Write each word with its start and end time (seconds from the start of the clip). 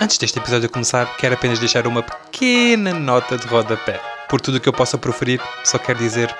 Antes 0.00 0.18
deste 0.18 0.38
episódio 0.38 0.70
começar, 0.70 1.16
quero 1.16 1.34
apenas 1.34 1.58
deixar 1.58 1.86
uma 1.86 2.02
pequena 2.02 2.92
nota 2.92 3.36
de 3.36 3.46
rodapé. 3.46 4.00
Por 4.28 4.40
tudo 4.40 4.58
o 4.58 4.60
que 4.60 4.68
eu 4.68 4.72
possa 4.72 4.98
proferir, 4.98 5.40
só 5.64 5.78
quero 5.78 5.98
dizer. 5.98 6.34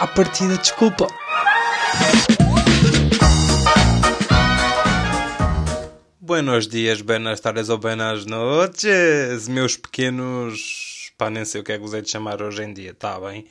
À 0.00 0.06
partida, 0.06 0.56
desculpa. 0.56 1.06
Buenos 6.20 6.66
dias, 6.66 7.00
buenas 7.00 7.40
tardes 7.40 7.68
ou 7.68 7.78
buenas 7.78 8.24
noches, 8.24 9.46
meus 9.48 9.76
pequenos. 9.76 11.12
pá, 11.18 11.28
nem 11.28 11.44
sei 11.44 11.60
o 11.60 11.64
que 11.64 11.72
é 11.72 11.76
que 11.76 11.82
vos 11.82 11.92
hei 11.92 12.02
de 12.02 12.10
chamar 12.10 12.40
hoje 12.40 12.62
em 12.62 12.72
dia, 12.72 12.94
tá 12.94 13.20
bem? 13.20 13.46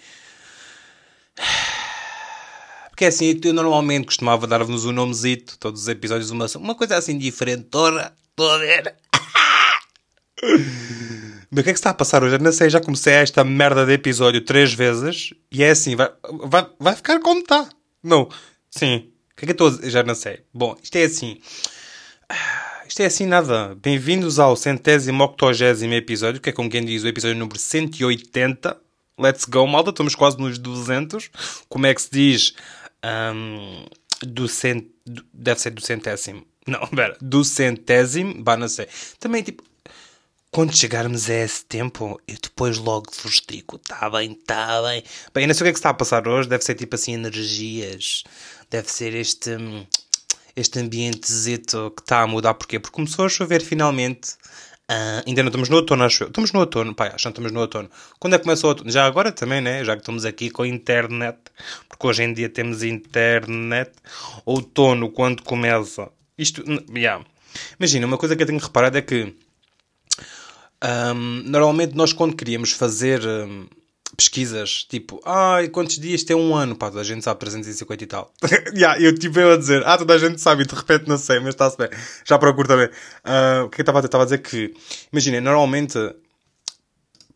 Porque 3.02 3.06
é 3.06 3.08
assim, 3.08 3.40
eu 3.44 3.54
normalmente 3.56 4.06
costumava 4.06 4.46
dar-vos 4.46 4.86
um 4.86 4.92
nomezito, 4.92 5.58
todos 5.58 5.82
os 5.82 5.88
episódios, 5.88 6.30
uma, 6.30 6.46
uma 6.58 6.76
coisa 6.76 6.98
assim 6.98 7.18
diferente, 7.18 7.64
toda, 7.64 8.14
estou 8.30 8.52
a 8.52 8.60
ver. 8.60 8.96
Mas 11.50 11.62
o 11.62 11.64
que 11.64 11.70
é 11.72 11.74
que 11.74 11.80
está 11.80 11.90
a 11.90 11.96
passar 11.96 12.24
hoje? 12.24 12.36
Eu 12.36 12.40
não 12.40 12.52
sei, 12.52 12.70
já 12.70 12.80
comecei 12.80 13.14
esta 13.14 13.44
merda 13.44 13.88
de 13.88 13.94
episódio 13.94 14.40
três 14.42 14.72
vezes 14.72 15.34
e 15.52 15.64
é 15.64 15.72
assim, 15.72 15.96
vai, 15.96 16.12
vai, 16.44 16.68
vai 16.80 16.96
ficar 16.96 17.20
como 17.22 17.40
está. 17.40 17.68
Não, 18.04 18.30
sim. 18.70 19.10
O 19.32 19.36
que 19.36 19.46
é 19.46 19.48
que 19.48 19.50
eu 19.50 19.54
estou 19.54 19.68
a 19.70 19.72
dizer? 19.72 19.90
Já 19.90 20.04
não 20.04 20.14
sei. 20.14 20.42
Bom, 20.54 20.78
isto 20.84 20.96
é 20.96 21.06
assim. 21.06 21.40
Isto 22.88 23.00
é 23.02 23.06
assim 23.08 23.26
nada. 23.26 23.76
Bem-vindos 23.82 24.38
ao 24.38 24.56
centésimo 24.56 25.24
octogésimo 25.24 25.96
episódio, 25.96 26.40
que 26.40 26.50
é 26.50 26.54
como 26.54 26.70
quem 26.70 26.86
diz 26.86 27.04
o 27.04 27.08
episódio 27.08 27.36
número 27.36 27.58
180. 27.58 28.78
Let's 29.18 29.46
go, 29.46 29.66
malta. 29.66 29.90
Estamos 29.90 30.14
quase 30.14 30.38
nos 30.38 30.60
200. 30.60 31.30
Como 31.68 31.86
é 31.88 31.96
que 31.96 32.02
se 32.02 32.12
diz? 32.12 32.54
Um, 33.06 33.86
do 34.22 34.48
cent... 34.48 34.86
Deve 35.34 35.60
ser 35.60 35.72
do 35.72 35.82
centésimo. 35.82 36.46
Não, 36.68 36.86
pera. 36.88 37.18
Do 37.22 37.44
centésimo. 37.44 38.42
Bah, 38.44 38.58
não 38.58 38.68
sei. 38.68 38.88
Também, 39.20 39.42
tipo... 39.44 39.64
Quando 40.52 40.76
chegarmos 40.76 41.30
a 41.30 41.34
esse 41.34 41.64
tempo, 41.64 42.20
eu 42.28 42.36
depois 42.44 42.78
logo 42.78 43.10
vos 43.24 43.42
digo, 43.48 43.78
tá 43.78 44.10
bem, 44.10 44.34
tá 44.34 44.82
bem. 44.82 45.02
Bem, 45.34 45.46
eu 45.46 45.48
não 45.48 45.54
sei 45.54 45.62
o 45.62 45.64
que 45.64 45.70
é 45.70 45.72
que 45.72 45.80
está 45.80 45.92
a 45.92 45.94
passar 45.94 46.28
hoje, 46.28 46.50
deve 46.50 46.62
ser 46.62 46.76
tipo 46.76 46.94
assim 46.94 47.14
energias, 47.14 48.26
deve 48.70 48.92
ser 48.92 49.16
este, 49.16 49.52
hum, 49.52 49.88
este 50.54 50.78
ambientezito 50.78 51.94
que 51.96 52.02
está 52.02 52.20
a 52.20 52.28
mudar. 52.28 52.54
Porquê? 52.56 52.82
Porque 52.82 52.94
começou 52.94 53.26
a 53.26 53.30
chover 53.30 53.62
finalmente. 53.62 54.32
Ah, 54.94 55.24
ainda 55.26 55.42
não 55.42 55.48
estamos 55.48 55.70
no 55.70 55.78
outono, 55.78 56.04
acho 56.04 56.24
eu. 56.24 56.28
Estamos 56.28 56.52
no 56.52 56.60
outono, 56.60 56.94
pá, 56.94 57.06
acho 57.08 57.24
que 57.24 57.30
estamos 57.30 57.52
no 57.54 57.62
outono. 57.62 57.90
Quando 58.20 58.34
é 58.34 58.38
que 58.38 58.44
começa 58.44 58.68
o 58.68 58.70
outono? 58.70 58.92
Já 58.92 59.06
agora 59.06 59.32
também, 59.32 59.62
né? 59.62 59.86
Já 59.86 59.96
que 59.96 60.02
estamos 60.02 60.26
aqui 60.26 60.50
com 60.50 60.64
a 60.64 60.68
internet, 60.68 61.38
porque 61.88 62.08
hoje 62.08 62.24
em 62.24 62.34
dia 62.34 62.50
temos 62.50 62.84
internet. 62.84 63.92
Outono, 64.46 65.10
quando 65.10 65.44
começa. 65.44 66.10
Isto, 66.38 66.62
yeah. 66.94 67.24
Imagina, 67.80 68.06
uma 68.06 68.18
coisa 68.18 68.36
que 68.36 68.44
eu 68.44 68.48
tenho 68.48 68.60
reparado 68.60 68.98
é 68.98 69.02
que 69.02 69.34
Ahm, 70.82 71.44
normalmente 71.46 71.96
nós 71.96 72.12
quando 72.12 72.36
queríamos 72.36 72.72
fazer 72.72 73.22
ahm, 73.22 73.68
pesquisas, 74.22 74.86
tipo, 74.90 75.20
ai, 75.26 75.68
quantos 75.70 75.98
dias 75.98 76.24
tem 76.24 76.36
um 76.36 76.56
ano? 76.56 76.76
Pá, 76.76 76.90
toda 76.90 77.02
a 77.02 77.04
gente 77.04 77.24
sabe 77.24 77.40
350 77.40 78.04
e 78.04 78.08
tal. 78.08 78.34
yeah, 78.76 79.00
eu 79.02 79.18
tipo 79.18 79.40
eu 79.40 79.54
a 79.54 79.58
dizer, 79.58 79.86
ah, 79.86 79.98
toda 79.98 80.14
a 80.14 80.18
gente 80.18 80.40
sabe 80.40 80.64
e 80.64 80.66
de 80.66 80.76
repente 80.76 81.08
não 81.08 81.18
sei, 81.18 81.40
mas 81.40 81.50
está-se 81.50 81.78
bem. 81.78 81.90
Já 82.26 82.38
procuro 82.38 82.68
também. 82.68 82.90
Ah, 83.24 83.64
o 83.66 83.70
que 83.70 83.82
eu 83.82 83.84
estava 83.84 84.00
a 84.00 84.02
dizer? 84.02 84.08
Estava 84.08 84.24
a 84.24 84.26
dizer 84.26 84.38
que, 84.40 84.74
imaginem, 85.12 85.42
normalmente, 85.42 85.98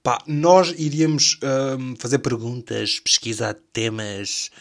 pá, 0.03 0.19
nós 0.27 0.73
iríamos 0.77 1.39
ahm, 1.41 1.95
fazer 1.97 2.19
perguntas, 2.19 2.99
pesquisar 2.99 3.55
temas, 3.73 4.51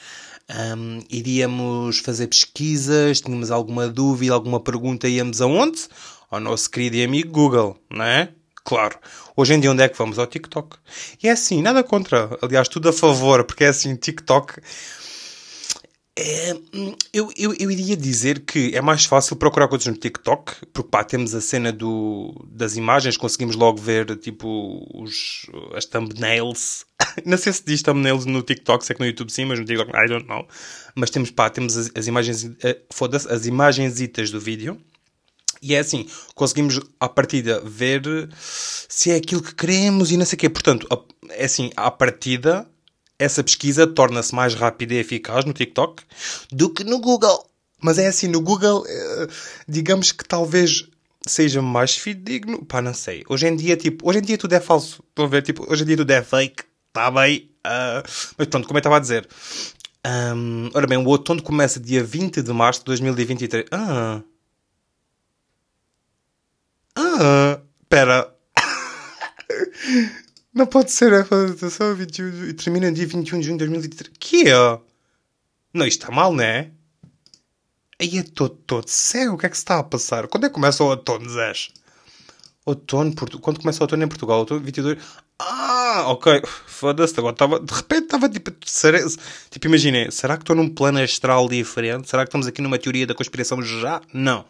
ahm, 0.48 1.00
iríamos 1.11 1.98
fazer 1.98 2.28
pesquisas, 2.28 3.20
tínhamos 3.20 3.50
alguma 3.50 3.88
dúvida, 3.88 4.33
alguma 4.33 4.61
pergunta, 4.61 5.06
íamos 5.09 5.41
aonde? 5.41 5.83
Ao 6.31 6.41
nosso 6.41 6.70
querido 6.70 6.97
e 6.97 7.05
amigo 7.05 7.31
Google, 7.31 7.78
não 7.91 8.05
é? 8.05 8.33
Claro. 8.65 8.98
Hoje 9.37 9.53
em 9.55 9.61
dia 9.61 9.70
onde 9.70 9.83
é 9.83 9.89
que 9.89 9.98
vamos? 9.98 10.19
Ao 10.19 10.27
TikTok. 10.27 10.79
E 11.23 11.29
é 11.29 11.33
assim, 11.33 11.61
nada 11.61 11.84
contra. 11.84 12.31
Aliás, 12.41 12.66
tudo 12.66 12.88
a 12.88 12.93
favor, 12.93 13.44
porque 13.44 13.65
é 13.65 13.69
assim, 13.69 13.94
TikTok... 13.94 14.61
É, 16.16 16.55
hum, 16.72 16.94
eu, 17.12 17.28
eu, 17.37 17.53
eu 17.59 17.69
iria 17.72 17.97
dizer 17.97 18.44
que 18.44 18.72
é 18.72 18.81
mais 18.81 19.05
fácil 19.05 19.34
procurar 19.34 19.66
coisas 19.66 19.88
no 19.88 19.97
TikTok, 19.97 20.65
porque 20.72 20.88
pá, 20.88 21.03
temos 21.03 21.34
a 21.34 21.41
cena 21.41 21.72
do, 21.72 22.33
das 22.53 22.77
imagens, 22.77 23.16
conseguimos 23.16 23.56
logo 23.56 23.81
ver 23.81 24.16
tipo 24.19 24.87
os, 24.94 25.47
as 25.75 25.84
thumbnails. 25.84 26.87
Não 27.27 27.37
sei 27.37 27.53
se 27.53 27.65
diz 27.67 27.83
thumbnails 27.83 28.27
no 28.27 28.43
TikTok, 28.43 28.87
sei 28.87 28.94
que 28.94 29.00
no 29.00 29.06
YouTube 29.06 29.31
sim, 29.31 29.44
mas 29.44 29.59
no 29.59 29.65
TikTok 29.65 29.91
I 29.91 30.09
don't 30.09 30.28
know. 30.28 30.47
Mas 30.94 31.11
temos 31.11 31.33
pá, 31.33 31.50
temos 31.50 31.77
as, 31.77 31.91
as 31.97 32.06
imagens, 32.06 32.49
eh, 32.62 32.81
foda-se, 32.93 33.28
as 33.28 33.47
imagenzitas 33.47 34.31
do 34.31 34.38
vídeo. 34.38 34.81
E 35.64 35.75
é 35.75 35.78
assim, 35.78 36.06
conseguimos 36.34 36.78
à 37.00 37.08
partida 37.08 37.58
ver 37.64 38.28
se 38.38 39.10
é 39.10 39.16
aquilo 39.16 39.42
que 39.42 39.54
queremos 39.54 40.12
e 40.12 40.16
não 40.19 40.26
sei 40.26 40.36
o 40.36 40.41
quê. 40.41 40.50
Portanto, 40.50 40.86
é 41.30 41.47
assim, 41.47 41.70
à 41.75 41.91
partida, 41.91 42.69
essa 43.19 43.42
pesquisa 43.42 43.86
torna-se 43.86 44.34
mais 44.34 44.54
rápida 44.54 44.92
e 44.92 44.98
eficaz 44.98 45.47
no 45.47 45.54
TikTok 45.54 46.02
do 46.52 46.69
que 46.69 46.84
no 46.84 46.98
Google. 47.00 47.48
Mas 47.80 47.98
é 47.98 48.06
assim, 48.06 48.28
no 48.28 48.42
Google, 48.42 48.84
eh, 48.86 49.26
digamos 49.66 50.12
que 50.12 50.22
talvez 50.22 50.86
seja 51.26 51.62
mais 51.62 51.96
fidedigno. 51.96 52.62
Pá, 52.66 52.82
não 52.82 52.92
sei. 52.92 53.25
Hoje 53.26 53.46
em 53.46 53.56
dia, 53.56 53.75
tipo, 53.75 54.06
hoje 54.06 54.19
em 54.19 54.22
dia 54.22 54.36
tudo 54.36 54.52
é 54.52 54.60
falso. 54.60 55.02
Estão 55.08 55.25
a 55.25 55.28
ver? 55.28 55.41
Tipo, 55.41 55.64
hoje 55.72 55.82
em 55.82 55.86
dia 55.86 55.96
tudo 55.96 56.10
é 56.10 56.22
fake. 56.22 56.62
Está 56.88 57.10
bem. 57.10 57.50
ah, 57.64 58.02
mas 58.36 58.48
pronto, 58.48 58.66
como 58.66 58.76
eu 58.76 58.81
estava 58.81 58.98
a 58.98 59.00
dizer. 59.00 59.26
Ahm, 60.04 60.69
ora 60.75 60.86
bem, 60.86 60.98
o 60.98 61.08
outono 61.08 61.42
começa 61.42 61.81
dia 61.81 62.04
20 62.04 62.42
de 62.42 62.52
março 62.52 62.81
de 62.81 62.84
2023. 62.86 63.64
Ah... 63.72 64.20
Ah, 66.97 67.60
pera. 67.88 68.34
Não 70.55 70.66
pode 70.66 70.93
ser, 70.93 71.12
é 71.12 71.25
para 71.25 71.71
só 71.71 71.93
21 71.93 72.49
e 72.49 72.55
termina 72.55 72.93
dia 72.93 73.06
21 73.06 73.41
de 73.41 73.47
junho 73.47 73.59
de 73.59 73.66
2023. 73.66 74.16
Que 74.19 74.49
é? 74.49 74.81
Não, 75.72 75.84
isto 75.84 76.03
está 76.03 76.12
mal, 76.12 76.32
não 76.32 76.44
é? 76.44 76.71
Aí 78.00 78.19
é 78.19 78.22
todo, 78.22 78.55
todo 78.66 78.88
cego. 78.88 79.34
O 79.34 79.38
que 79.38 79.47
é 79.47 79.49
que 79.49 79.56
se 79.56 79.62
está 79.62 79.81
a 79.81 79.82
passar? 79.82 80.28
Quando 80.28 80.47
é 80.47 80.49
que 80.49 80.55
começa 80.55 80.84
o 80.84 80.88
outono, 80.88 81.28
Zés? 81.28 81.71
Outono, 82.65 83.12
quando 83.41 83.61
começa 83.61 83.81
o 83.81 83.84
outono 83.84 84.05
em 84.05 84.09
Portugal? 84.09 84.38
Outono 84.38 84.61
22. 84.61 85.03
Ah, 85.41 85.63
ok. 86.03 86.43
Foda-se, 86.66 87.19
agora 87.19 87.34
estava. 87.34 87.60
De 87.60 87.72
repente 87.72 88.05
estava 88.05 88.28
tipo. 88.28 88.53
Será... 88.65 88.99
Tipo, 89.50 89.66
imaginei, 89.66 90.10
será 90.10 90.37
que 90.37 90.43
estou 90.43 90.55
num 90.56 90.69
plano 90.69 91.00
astral 91.00 91.49
diferente? 91.49 92.09
Será 92.09 92.25
que 92.25 92.28
estamos 92.28 92.47
aqui 92.47 92.60
numa 92.60 92.78
teoria 92.78 93.06
da 93.06 93.15
conspiração 93.15 93.62
já? 93.62 94.00
Não. 94.12 94.44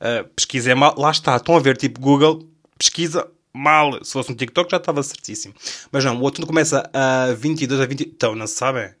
Ah, 0.00 0.24
pesquisa 0.34 0.72
é 0.72 0.74
mal. 0.74 0.94
Lá 0.98 1.10
está, 1.10 1.36
estão 1.36 1.56
a 1.56 1.60
ver 1.60 1.76
tipo 1.76 2.00
Google, 2.00 2.48
pesquisa 2.78 3.26
mal. 3.52 4.02
Se 4.04 4.12
fosse 4.12 4.30
um 4.30 4.34
TikTok 4.34 4.70
já 4.70 4.76
estava 4.76 5.02
certíssimo. 5.02 5.54
Mas 5.90 6.04
não, 6.04 6.18
o 6.18 6.22
outono 6.22 6.46
começa 6.46 6.88
a 6.92 7.32
22 7.34 7.80
a 7.80 7.86
20. 7.86 8.00
Então, 8.02 8.34
não 8.34 8.46
sabem? 8.46 8.94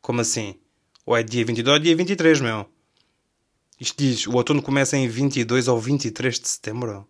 Como 0.00 0.20
assim? 0.20 0.54
Ou 1.04 1.16
é 1.16 1.22
dia 1.22 1.44
22 1.44 1.74
ou 1.74 1.82
dia 1.82 1.96
23, 1.96 2.40
meu? 2.40 2.66
Isto 3.78 4.02
diz, 4.02 4.26
o 4.26 4.32
outono 4.32 4.62
começa 4.62 4.96
em 4.96 5.06
22 5.06 5.68
ou 5.68 5.78
23 5.78 6.40
de 6.40 6.48
setembro. 6.48 7.06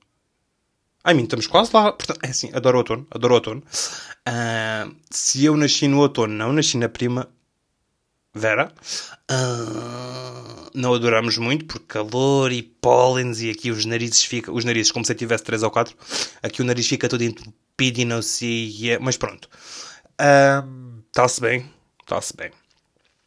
Ai, 1.06 1.15
mim, 1.15 1.22
estamos 1.25 1.47
quase 1.47 1.71
lá. 1.72 1.93
Portanto, 1.93 2.19
é 2.22 2.28
assim, 2.31 2.50
adoro 2.53 2.78
outono, 2.78 3.06
adoro 3.11 3.34
outono. 3.34 3.62
Ah, 4.27 4.89
se 5.11 5.44
eu 5.44 5.56
nasci 5.56 5.87
no 5.89 6.00
outono, 6.00 6.34
não 6.34 6.53
nasci 6.53 6.77
na 6.77 6.89
prima. 6.89 7.28
Vera. 8.34 8.72
Ah, 9.31 10.69
não 10.75 10.93
adoramos 10.95 11.39
muito, 11.39 11.65
porque 11.65 11.87
calor 11.87 12.53
e 12.53 12.62
pólenes 12.62 13.41
e 13.41 13.50
aqui 13.50 13.71
os 13.71 13.84
narizes 13.87 14.25
ficam. 14.25 14.55
Os 14.55 14.65
narizes, 14.65 14.93
como 14.93 15.05
se 15.06 15.12
eu 15.12 15.16
tivesse 15.16 15.45
3 15.45 15.62
ou 15.62 15.71
4. 15.71 15.97
Aqui 16.43 16.61
o 16.61 16.65
nariz 16.65 16.87
fica 16.87 17.09
todo 17.09 17.22
entupido 17.22 18.00
e 18.00 18.05
não 18.05 18.21
sei. 18.21 18.91
é- 18.91 18.99
Mas 18.99 19.16
pronto. 19.16 19.49
Está-se 21.09 21.41
bem. 21.41 21.71
Está-se 22.03 22.37
bem. 22.37 22.50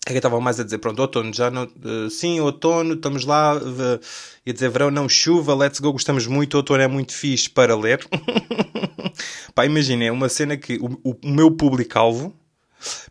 Que 0.09 0.13
é 0.13 0.19
que 0.19 0.25
eu 0.25 0.29
estava 0.29 0.41
mais 0.41 0.59
a 0.59 0.63
dizer? 0.63 0.79
Pronto, 0.79 0.99
outono, 0.99 1.31
já 1.31 1.51
não. 1.51 1.63
eh, 1.63 2.09
sim, 2.09 2.39
outono, 2.39 2.95
estamos 2.95 3.25
lá. 3.25 3.55
Uh, 3.57 3.99
ia 4.43 4.51
dizer 4.53 4.67
verão, 4.69 4.89
não, 4.89 5.07
chuva, 5.07 5.53
let's 5.53 5.79
go, 5.79 5.91
gostamos 5.91 6.25
muito. 6.25 6.57
Outono 6.57 6.81
é 6.81 6.87
muito 6.87 7.13
fixe 7.13 7.47
para 7.47 7.75
ler. 7.77 8.03
Pá, 9.53 9.67
imagina, 9.67 10.05
é 10.05 10.11
uma 10.11 10.27
cena 10.27 10.57
que 10.57 10.77
o, 10.77 10.99
o- 11.03 11.17
o 11.23 11.29
meu 11.29 11.51
público-alvo, 11.51 12.33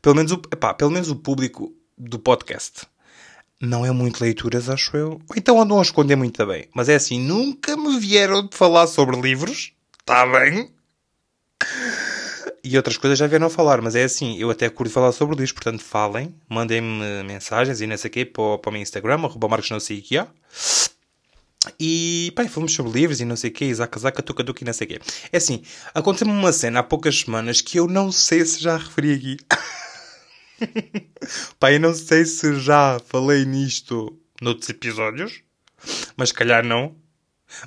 pelo 0.02 0.16
menos, 0.16 0.32
o, 0.32 0.42
epá, 0.52 0.74
pelo 0.74 0.90
menos 0.90 1.08
o 1.08 1.14
público 1.14 1.72
do 1.96 2.18
podcast, 2.18 2.86
não 3.60 3.86
é 3.86 3.92
muito 3.92 4.20
leituras, 4.20 4.68
acho 4.68 4.96
eu. 4.96 5.10
Ou 5.28 5.36
então 5.36 5.60
andam 5.60 5.78
a 5.78 5.82
esconder 5.82 6.16
muito 6.16 6.44
bem. 6.46 6.68
Mas 6.74 6.88
é 6.88 6.96
assim, 6.96 7.20
nunca 7.20 7.76
me 7.76 7.96
vieram 8.00 8.44
de 8.44 8.56
falar 8.56 8.88
sobre 8.88 9.20
livros, 9.20 9.72
está 10.00 10.26
bem? 10.26 10.72
E 12.70 12.76
outras 12.76 12.96
coisas 12.98 13.18
já 13.18 13.26
vieram 13.26 13.48
falar, 13.48 13.80
mas 13.80 13.94
é 13.94 14.04
assim, 14.04 14.36
eu 14.38 14.50
até 14.50 14.68
curto 14.68 14.92
falar 14.92 15.12
sobre 15.12 15.36
livros, 15.36 15.52
portanto 15.52 15.82
falem, 15.82 16.34
mandem-me 16.48 17.22
mensagens 17.24 17.80
e 17.80 17.86
não 17.86 17.96
sei 17.96 18.08
o 18.08 18.12
quê 18.12 18.24
para, 18.26 18.42
o- 18.42 18.58
para 18.58 18.68
o 18.68 18.72
meu 18.72 18.82
Instagram, 18.82 19.14
arroba 19.24 19.48
marcos 19.48 19.70
não 19.70 19.80
sei 19.80 20.00
o 20.00 20.02
que 20.02 20.18
há. 20.18 20.26
E, 21.78 22.32
pá, 22.36 22.46
falamos 22.48 22.72
sobre 22.74 22.92
livros 22.92 23.20
e 23.20 23.24
não 23.24 23.36
sei 23.36 23.50
o 23.50 23.52
quê, 23.52 23.64
Isaac, 23.66 23.98
Zaca, 23.98 24.22
Tuca, 24.22 24.44
Tuca 24.44 24.62
e 24.62 24.66
não 24.66 24.72
sei 24.72 24.86
o 24.86 24.90
quê. 24.90 25.00
É 25.32 25.36
assim, 25.38 25.62
aconteceu-me 25.94 26.32
uma 26.32 26.52
cena 26.52 26.80
há 26.80 26.82
poucas 26.82 27.20
semanas 27.20 27.60
que 27.60 27.78
eu 27.78 27.86
não 27.86 28.12
sei 28.12 28.44
se 28.44 28.60
já 28.60 28.76
referi 28.76 29.12
aqui. 29.14 29.36
pá, 31.58 31.72
eu 31.72 31.80
não 31.80 31.94
sei 31.94 32.24
se 32.24 32.58
já 32.60 33.00
falei 33.06 33.44
nisto 33.44 34.18
noutros 34.40 34.68
episódios. 34.68 35.42
Mas 36.16 36.32
calhar 36.32 36.64
não. 36.64 36.94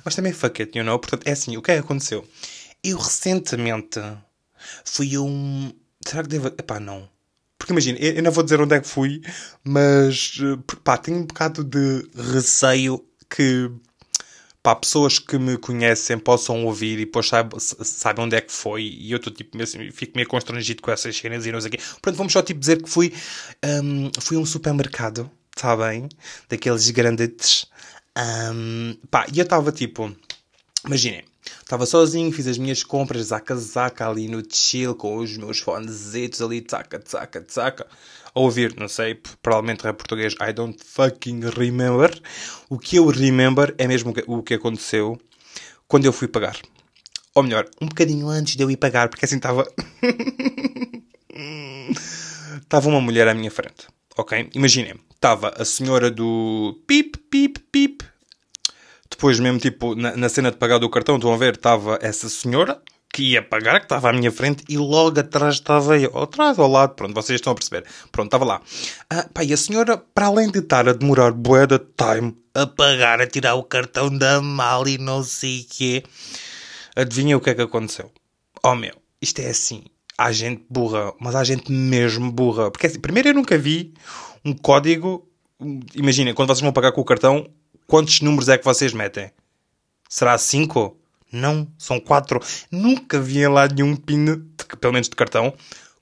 Mas 0.04 0.14
também 0.14 0.32
fuck 0.32 0.62
it, 0.62 0.76
you 0.78 0.84
know? 0.84 0.98
Portanto, 0.98 1.26
é 1.26 1.32
assim, 1.32 1.56
o 1.56 1.62
que 1.62 1.70
é 1.72 1.74
que 1.74 1.80
aconteceu? 1.80 2.26
Eu 2.84 2.98
recentemente 2.98 4.00
fui 4.84 5.14
a 5.14 5.20
um. 5.20 5.72
Será 6.06 6.22
que 6.22 6.28
devo. 6.28 6.48
Epá, 6.48 6.80
não. 6.80 7.08
Porque 7.58 7.72
imagina, 7.72 7.98
eu 7.98 8.22
não 8.22 8.32
vou 8.32 8.42
dizer 8.42 8.60
onde 8.60 8.74
é 8.74 8.80
que 8.80 8.88
fui, 8.88 9.22
mas 9.62 10.36
eh, 10.42 10.74
pá, 10.82 10.98
tenho 10.98 11.18
um 11.18 11.26
bocado 11.26 11.62
de 11.62 12.04
receio 12.32 13.04
que 13.30 13.70
pá, 14.62 14.74
pessoas 14.76 15.18
que 15.18 15.38
me 15.38 15.56
conhecem 15.56 16.18
possam 16.18 16.64
ouvir 16.64 16.98
e 16.98 17.04
depois 17.04 17.28
saibam, 17.28 18.24
onde 18.24 18.36
é 18.36 18.40
que 18.40 18.52
foi 18.52 18.82
e 18.82 19.10
eu 19.12 19.16
estou 19.16 19.32
tipo, 19.32 19.60
assim, 19.62 19.90
fico 19.90 20.12
meio 20.16 20.28
constrangido 20.28 20.82
com 20.82 20.90
essas 20.90 21.16
cenas 21.16 21.46
e 21.46 21.52
não 21.52 21.60
sei 21.60 21.68
o 21.68 21.70
quê. 21.72 21.78
Portanto, 21.78 22.16
vamos 22.16 22.32
só 22.32 22.42
tipo 22.42 22.60
dizer 22.60 22.82
que 22.82 22.88
fui, 22.88 23.12
um, 23.64 24.10
fui 24.20 24.36
a 24.36 24.40
um 24.40 24.46
supermercado, 24.46 25.30
está 25.54 25.76
bem? 25.76 26.08
Daqueles 26.48 26.90
grandes. 26.90 27.66
Um, 28.16 28.96
pá, 29.10 29.26
e 29.32 29.38
eu 29.38 29.44
estava 29.44 29.72
tipo, 29.72 30.14
imaginem, 30.86 31.24
Estava 31.60 31.86
sozinho, 31.86 32.32
fiz 32.32 32.46
as 32.46 32.58
minhas 32.58 32.82
compras, 32.82 33.26
zaca, 33.26 33.56
zaca, 33.56 34.08
ali 34.08 34.28
no 34.28 34.42
chill, 34.48 34.94
com 34.94 35.16
os 35.16 35.36
meus 35.36 35.58
fonezitos 35.58 36.42
ali, 36.42 36.60
tsaca, 36.60 36.98
tsaca, 36.98 37.40
tsaca. 37.40 37.86
A 38.34 38.40
ouvir, 38.40 38.74
não 38.78 38.88
sei, 38.88 39.20
provavelmente 39.42 39.86
é 39.86 39.92
português, 39.92 40.34
I 40.40 40.52
don't 40.52 40.78
fucking 40.82 41.40
remember. 41.56 42.10
O 42.68 42.78
que 42.78 42.96
eu 42.96 43.06
remember 43.06 43.74
é 43.78 43.86
mesmo 43.86 44.14
o 44.26 44.42
que 44.42 44.54
aconteceu 44.54 45.20
quando 45.86 46.06
eu 46.06 46.12
fui 46.12 46.28
pagar. 46.28 46.56
Ou 47.34 47.42
melhor, 47.42 47.66
um 47.80 47.86
bocadinho 47.86 48.28
antes 48.28 48.56
de 48.56 48.62
eu 48.62 48.70
ir 48.70 48.76
pagar, 48.76 49.08
porque 49.08 49.24
assim 49.24 49.36
estava. 49.36 49.66
Estava 52.60 52.88
uma 52.90 53.00
mulher 53.00 53.28
à 53.28 53.34
minha 53.34 53.50
frente, 53.50 53.86
ok? 54.16 54.50
Imaginem, 54.54 54.94
estava 55.14 55.54
a 55.56 55.64
senhora 55.64 56.10
do 56.10 56.82
pip, 56.86 57.18
pip, 57.30 57.60
pip, 57.70 58.04
depois 59.22 59.38
mesmo, 59.38 59.60
tipo, 59.60 59.94
na, 59.94 60.16
na 60.16 60.28
cena 60.28 60.50
de 60.50 60.56
pagar 60.56 60.78
do 60.78 60.90
cartão, 60.90 61.14
estão 61.14 61.32
a 61.32 61.36
ver, 61.36 61.54
estava 61.54 61.96
essa 62.02 62.28
senhora 62.28 62.82
que 63.08 63.22
ia 63.22 63.40
pagar, 63.40 63.78
que 63.78 63.84
estava 63.84 64.10
à 64.10 64.12
minha 64.12 64.32
frente, 64.32 64.64
e 64.68 64.76
logo 64.76 65.20
atrás 65.20 65.54
estava 65.54 65.96
eu. 65.96 66.10
Ou 66.12 66.24
atrás, 66.24 66.58
ao 66.58 66.68
lado, 66.68 66.96
pronto, 66.96 67.14
vocês 67.14 67.36
estão 67.36 67.52
a 67.52 67.54
perceber. 67.54 67.84
Pronto, 68.10 68.26
estava 68.26 68.44
lá. 68.44 68.60
Ah, 69.08 69.28
pá, 69.32 69.44
e 69.44 69.52
a 69.52 69.56
senhora, 69.56 69.96
para 69.96 70.26
além 70.26 70.50
de 70.50 70.58
estar 70.58 70.88
a 70.88 70.92
demorar 70.92 71.30
bué 71.30 71.68
de 71.68 71.78
time 71.78 72.36
a 72.52 72.66
pagar, 72.66 73.20
a 73.20 73.26
tirar 73.28 73.54
o 73.54 73.62
cartão 73.62 74.10
da 74.10 74.42
mal 74.42 74.88
e 74.88 74.98
não 74.98 75.22
sei 75.22 75.60
o 75.60 75.66
quê, 75.70 76.02
adivinha 76.96 77.36
o 77.36 77.40
que 77.40 77.50
é 77.50 77.54
que 77.54 77.62
aconteceu? 77.62 78.10
Oh, 78.60 78.74
meu, 78.74 78.96
isto 79.20 79.38
é 79.38 79.50
assim. 79.50 79.84
Há 80.18 80.32
gente 80.32 80.64
burra, 80.68 81.12
mas 81.20 81.36
há 81.36 81.44
gente 81.44 81.70
mesmo 81.70 82.32
burra. 82.32 82.72
Porque 82.72 82.88
assim, 82.88 82.98
primeiro 82.98 83.28
eu 83.28 83.34
nunca 83.34 83.56
vi 83.56 83.94
um 84.44 84.52
código... 84.52 85.28
Imaginem, 85.94 86.34
quando 86.34 86.48
vocês 86.48 86.60
vão 86.60 86.72
pagar 86.72 86.90
com 86.90 87.00
o 87.00 87.04
cartão, 87.04 87.48
Quantos 87.86 88.20
números 88.20 88.48
é 88.48 88.58
que 88.58 88.64
vocês 88.64 88.92
metem? 88.92 89.30
Será 90.08 90.36
5? 90.36 90.96
Não, 91.32 91.66
são 91.78 91.98
4. 91.98 92.40
Nunca 92.70 93.18
vi 93.20 93.46
lá 93.48 93.66
nenhum 93.66 93.96
PIN, 93.96 94.26
pelo 94.80 94.92
menos 94.92 95.08
de 95.08 95.16
cartão, 95.16 95.54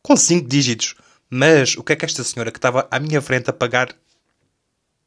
com 0.03 0.17
5 0.17 0.49
dígitos. 0.49 0.97
Mas 1.31 1.77
o 1.77 1.85
que 1.85 1.93
é 1.93 1.97
que 1.97 2.05
esta 2.05 2.25
senhora 2.25 2.51
que 2.51 2.59
estava 2.59 2.89
à 2.91 2.99
minha 2.99 3.23
frente 3.23 3.49
a 3.49 3.53
pagar 3.53 3.95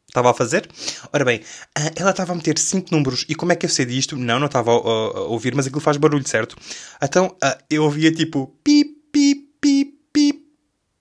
estava 0.07 0.31
a 0.31 0.33
fazer? 0.33 0.69
Ora 1.11 1.25
bem, 1.25 1.41
ah, 1.75 1.91
ela 1.97 2.11
estava 2.11 2.31
a 2.31 2.35
meter 2.35 2.57
5 2.57 2.89
números. 2.91 3.25
E 3.27 3.35
como 3.35 3.51
é 3.51 3.55
que 3.55 3.65
eu 3.65 3.69
sei 3.69 3.85
disto? 3.85 4.15
Não, 4.15 4.39
não 4.39 4.47
estava 4.47 4.71
a, 4.71 4.75
a, 4.75 4.77
a 4.77 5.21
ouvir, 5.23 5.53
mas 5.53 5.67
aquilo 5.67 5.81
faz 5.81 5.97
barulho, 5.97 6.27
certo? 6.27 6.55
Então 7.01 7.35
ah, 7.43 7.57
eu 7.69 7.83
ouvia 7.83 8.11
tipo 8.11 8.47
pip, 8.63 8.95
pip, 9.11 9.49
pip, 9.59 9.99
pip, 10.13 10.45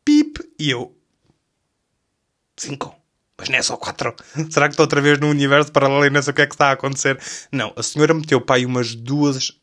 pip. 0.05 0.53
E 0.59 0.71
eu. 0.71 0.97
5 2.57 3.02
mas 3.43 3.49
não 3.49 3.59
é 3.59 3.63
só 3.63 3.77
quatro. 3.77 4.15
Será 4.51 4.69
que 4.69 4.75
estou 4.75 4.85
outra 4.85 5.01
vez 5.01 5.19
no 5.19 5.29
universo 5.29 5.73
paralelo 5.73 6.07
e 6.07 6.11
não 6.11 6.23
sei 6.23 6.31
o 6.31 6.35
que 6.35 6.43
é 6.43 6.47
que 6.47 6.55
está 6.55 6.69
a 6.69 6.73
acontecer? 6.73 7.19
Não, 7.51 7.73
a 7.75 7.83
senhora 7.83 8.15
meteu 8.15 8.41
pai 8.41 8.65
umas 8.65 8.95
duas. 8.95 9.59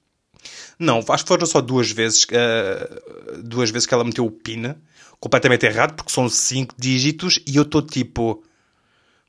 Não, 0.77 0.99
acho 1.07 1.23
que 1.23 1.27
foram 1.29 1.45
só 1.45 1.61
duas 1.61 1.89
vezes. 1.89 2.25
Uh, 2.25 3.41
duas 3.41 3.69
vezes 3.69 3.85
que 3.85 3.93
ela 3.93 4.03
meteu 4.03 4.25
o 4.25 4.31
PIN. 4.31 4.75
Completamente 5.17 5.65
errado, 5.65 5.95
porque 5.95 6.11
são 6.11 6.27
cinco 6.27 6.75
dígitos 6.77 7.39
e 7.47 7.55
eu 7.55 7.63
estou 7.63 7.81
tipo. 7.81 8.43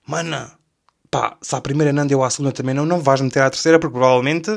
Mana, 0.05 0.51
pá, 1.09 1.37
se 1.41 1.55
a 1.55 1.61
primeira 1.61 1.93
não 1.93 2.05
deu 2.05 2.25
à 2.25 2.29
segunda 2.31 2.51
também 2.51 2.75
não, 2.75 2.85
não 2.85 3.01
vais 3.01 3.21
meter 3.21 3.43
à 3.43 3.51
terceira, 3.51 3.79
porque 3.79 3.93
provavelmente 3.93 4.51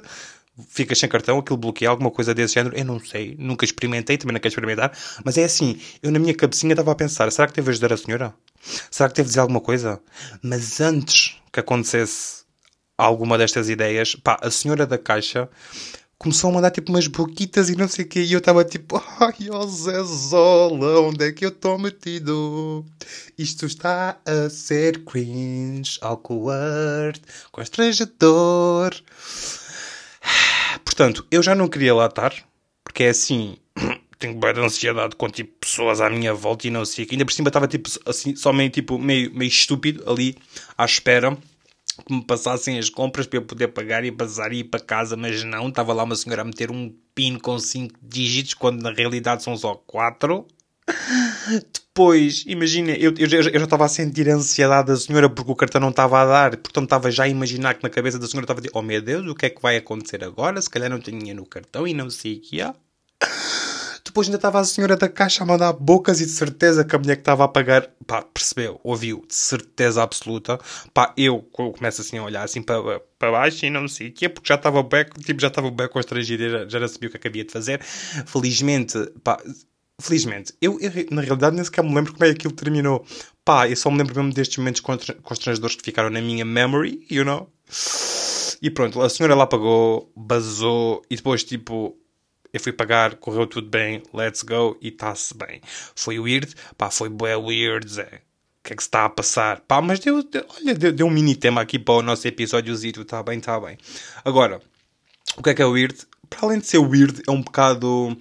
ficas 0.68 1.00
sem 1.00 1.10
cartão, 1.10 1.40
aquilo 1.40 1.58
bloqueia, 1.58 1.90
alguma 1.90 2.12
coisa 2.12 2.34
desse 2.34 2.56
género. 2.56 2.78
Eu 2.78 2.86
não 2.86 3.00
sei, 3.00 3.36
nunca 3.38 3.66
experimentei, 3.66 4.18
também 4.18 4.34
não 4.34 4.40
quero 4.40 4.52
experimentar. 4.52 4.92
Mas 5.24 5.38
é 5.38 5.44
assim, 5.44 5.80
eu 6.02 6.12
na 6.12 6.20
minha 6.20 6.34
cabecinha 6.34 6.74
estava 6.74 6.92
a 6.92 6.96
pensar: 6.96 7.32
será 7.32 7.48
que 7.48 7.54
teve 7.54 7.70
a 7.70 7.72
ajudar 7.72 7.94
a 7.94 7.98
senhora? 7.98 8.34
Será 8.92 9.10
que 9.10 9.16
teve 9.16 9.28
a 9.28 9.30
dizer 9.30 9.40
alguma 9.40 9.62
coisa? 9.62 10.02
Mas 10.42 10.80
antes 10.80 11.42
que 11.52 11.60
acontecesse 11.60 12.44
alguma 12.98 13.38
destas 13.38 13.70
ideias, 13.70 14.16
pá, 14.16 14.38
a 14.42 14.52
senhora 14.52 14.86
da 14.86 14.98
caixa 14.98 15.50
começou 16.18 16.52
a 16.52 16.54
mandar 16.54 16.72
tipo 16.72 16.90
umas 16.90 17.06
boquitas 17.08 17.68
e 17.70 17.76
não 17.76 17.88
sei 17.88 18.06
o 18.06 18.08
que, 18.08 18.22
e 18.22 18.32
eu 18.32 18.40
estava 18.40 18.64
tipo, 18.64 18.96
ai, 19.20 19.50
ó 19.52 19.68
Zé 19.68 20.02
Zola, 20.04 21.02
onde 21.02 21.26
é 21.26 21.32
que 21.34 21.44
eu 21.44 21.50
estou 21.50 21.78
metido? 21.78 22.86
Isto 23.38 23.66
está 23.66 24.18
a 24.26 24.50
ser 24.50 25.04
cringe, 25.04 25.98
awkward, 26.02 27.22
constrangedor. 27.52 28.94
Portanto, 30.96 31.26
eu 31.32 31.42
já 31.42 31.56
não 31.56 31.68
queria 31.68 31.96
lá 31.96 32.06
estar, 32.06 32.32
porque 32.84 33.06
é 33.06 33.10
assim, 33.10 33.58
tenho 34.20 34.36
bem 34.36 34.54
de 34.54 34.60
ansiedade 34.60 35.16
com 35.16 35.28
tipo 35.28 35.52
pessoas 35.60 36.00
à 36.00 36.08
minha 36.08 36.36
volta 36.36 36.68
e 36.68 36.70
não 36.70 36.86
sei 36.86 37.04
o 37.04 37.08
que. 37.08 37.16
Ainda 37.16 37.26
por 37.26 37.34
cima 37.34 37.50
estava 37.50 37.68
tipo 37.68 37.90
assim, 38.06 38.36
só 38.36 38.54
meio, 38.54 38.70
tipo, 38.70 39.00
meio, 39.00 39.34
meio 39.34 39.50
estúpido 39.50 40.08
ali 40.08 40.38
à 40.78 40.86
espera 40.86 41.36
que 42.08 42.14
me 42.14 42.24
passassem 42.24 42.78
as 42.78 42.92
compras 42.92 43.26
para 43.26 43.40
eu 43.40 43.42
poder 43.42 43.70
pagar 43.70 44.06
e 44.06 44.12
passar 44.12 44.54
e 44.54 44.60
ir 44.60 44.66
para 44.66 44.80
casa, 44.80 45.18
mas 45.18 45.44
não, 45.44 45.70
estava 45.70 45.94
lá 45.94 46.04
uma 46.04 46.16
senhora 46.16 46.44
a 46.44 46.46
meter 46.46 46.70
um 46.70 46.94
pin 47.16 47.40
com 47.40 47.58
5 47.58 47.96
dígitos 48.00 48.54
quando 48.54 48.84
na 48.84 48.92
realidade 48.92 49.42
são 49.42 49.58
só 49.58 49.74
4. 49.74 50.46
Depois, 51.74 52.44
imagina, 52.48 52.92
eu, 52.92 53.14
eu, 53.18 53.28
eu, 53.28 53.44
já 53.44 53.64
estava 53.64 53.86
a 53.86 53.88
sentir 53.88 54.30
a 54.30 54.36
ansiedade 54.36 54.88
da 54.88 54.96
senhora 54.96 55.30
porque 55.30 55.52
o 55.52 55.56
cartão 55.56 55.80
não 55.80 55.90
estava 55.90 56.22
a 56.22 56.26
dar, 56.26 56.58
portanto 56.58 56.86
estava 56.86 57.12
já 57.12 57.24
a 57.24 57.28
imaginar 57.28 57.76
que 57.76 57.84
na 57.84 57.90
cabeça 57.90 58.18
da 58.18 58.28
senhora 58.28 58.46
estava 58.46 58.60
a 58.60 58.62
dizer: 58.62 58.72
Oh 58.74 58.82
meu 58.82 59.02
Deus, 59.02 59.28
o 59.28 59.36
que 59.36 59.46
é 59.46 59.50
que 59.50 59.62
vai 59.62 59.78
acontecer 59.78 60.24
agora? 60.24 60.62
Se 60.62 60.70
calhar 60.70 60.90
não 60.90 61.00
tinha 61.00 61.34
no 61.34 61.46
cartão 61.46 61.88
e 61.88 61.94
não 61.94 62.10
sei 62.10 62.38
o 62.38 62.42
que 62.42 62.62
há. 62.62 62.74
Depois 64.14 64.28
ainda 64.28 64.38
estava 64.38 64.60
a 64.60 64.64
senhora 64.64 64.96
da 64.96 65.10
caixa 65.10 65.44
a 65.44 65.48
mandar 65.48 65.74
bocas 65.74 66.22
e 66.22 66.26
de 66.26 66.32
certeza 66.32 66.84
que 66.84 66.96
a 66.96 67.00
mulher 67.00 67.16
que 67.16 67.22
estava 67.22 67.46
a 67.46 67.48
pagar, 67.48 67.90
pá, 68.06 68.22
percebeu, 68.22 68.80
ouviu, 68.84 69.26
de 69.28 69.34
certeza 69.34 70.04
absoluta. 70.04 70.60
Pá, 70.94 71.14
eu 71.18 71.42
começo 71.42 72.02
assim 72.02 72.20
a 72.20 72.24
olhar 72.24 72.44
assim 72.44 72.62
para, 72.62 73.00
para 73.18 73.32
baixo 73.32 73.66
e 73.66 73.72
não 73.72 73.88
sei 73.88 74.10
o 74.10 74.12
que 74.12 74.26
é, 74.26 74.30
porque 74.30 74.50
já 74.50 74.56
estava 74.56 74.84
bem, 74.84 75.06
tipo, 75.26 75.42
já 75.42 75.48
estava 75.48 75.72
bem 75.72 75.88
constrangido, 75.88 76.48
já, 76.70 76.80
já 76.80 76.88
sabia 76.88 77.08
o 77.08 77.12
que 77.12 77.18
é 77.18 77.20
que 77.22 77.28
havia 77.28 77.44
de 77.44 77.52
fazer. 77.52 77.82
Felizmente, 77.82 79.00
pá, 79.24 79.42
felizmente, 80.04 80.54
eu, 80.62 80.78
eu, 80.80 80.92
na 81.12 81.22
realidade 81.22 81.56
nem 81.56 81.64
sequer 81.64 81.84
me 81.84 81.96
lembro 81.96 82.14
como 82.14 82.26
é 82.26 82.28
que 82.28 82.34
aquilo 82.34 82.54
terminou. 82.54 83.06
Pá, 83.46 83.70
eu 83.70 83.76
só 83.76 83.90
me 83.90 83.98
lembro 83.98 84.16
mesmo 84.16 84.34
destes 84.34 84.58
momentos 84.58 84.82
constrangedores 84.82 85.76
que 85.76 85.84
ficaram 85.84 86.10
na 86.10 86.22
minha 86.22 86.44
memory, 86.44 87.06
you 87.10 87.24
know? 87.24 87.50
E 88.62 88.70
pronto, 88.70 89.02
a 89.02 89.10
senhora 89.10 89.36
lá 89.36 89.48
pagou, 89.48 90.12
basou 90.16 91.02
e 91.10 91.16
depois, 91.16 91.44
tipo, 91.44 91.98
eu 92.52 92.60
fui 92.60 92.74
pagar, 92.74 93.16
correu 93.16 93.48
tudo 93.48 93.70
bem, 93.70 94.04
let's 94.14 94.44
go, 94.44 94.78
e 94.82 94.90
está-se 94.90 95.34
bem. 95.36 95.62
Foi 95.96 96.20
weird, 96.20 96.54
pá, 96.78 96.92
foi 96.92 97.10
bué 97.10 97.36
weird, 97.36 97.90
Zé. 97.90 98.22
O 98.60 98.64
que 98.64 98.74
é 98.74 98.76
que 98.76 98.84
se 98.84 98.88
está 98.88 99.06
a 99.06 99.10
passar? 99.10 99.62
Pá, 99.62 99.82
mas 99.82 100.00
deu, 100.00 100.24
deu 100.24 100.46
olha, 100.58 100.74
deu, 100.74 100.92
deu, 100.92 101.08
um 101.08 101.10
mini 101.10 101.36
tema 101.36 101.62
aqui 101.62 101.80
para 101.80 101.96
o 101.96 102.02
nosso 102.02 102.28
episódiozito, 102.28 103.02
está 103.02 103.24
bem, 103.24 103.40
está 103.40 103.60
bem. 103.60 103.78
Agora, 104.24 104.62
o 105.38 105.44
que 105.44 105.50
é 105.50 105.54
que 105.54 105.62
é 105.62 105.66
weird? 105.66 105.96
Para 106.30 106.48
além 106.48 106.60
de 106.60 106.68
ser 106.68 106.78
weird, 106.78 107.22
é 107.28 107.32
um 107.32 107.42
bocado 107.42 108.18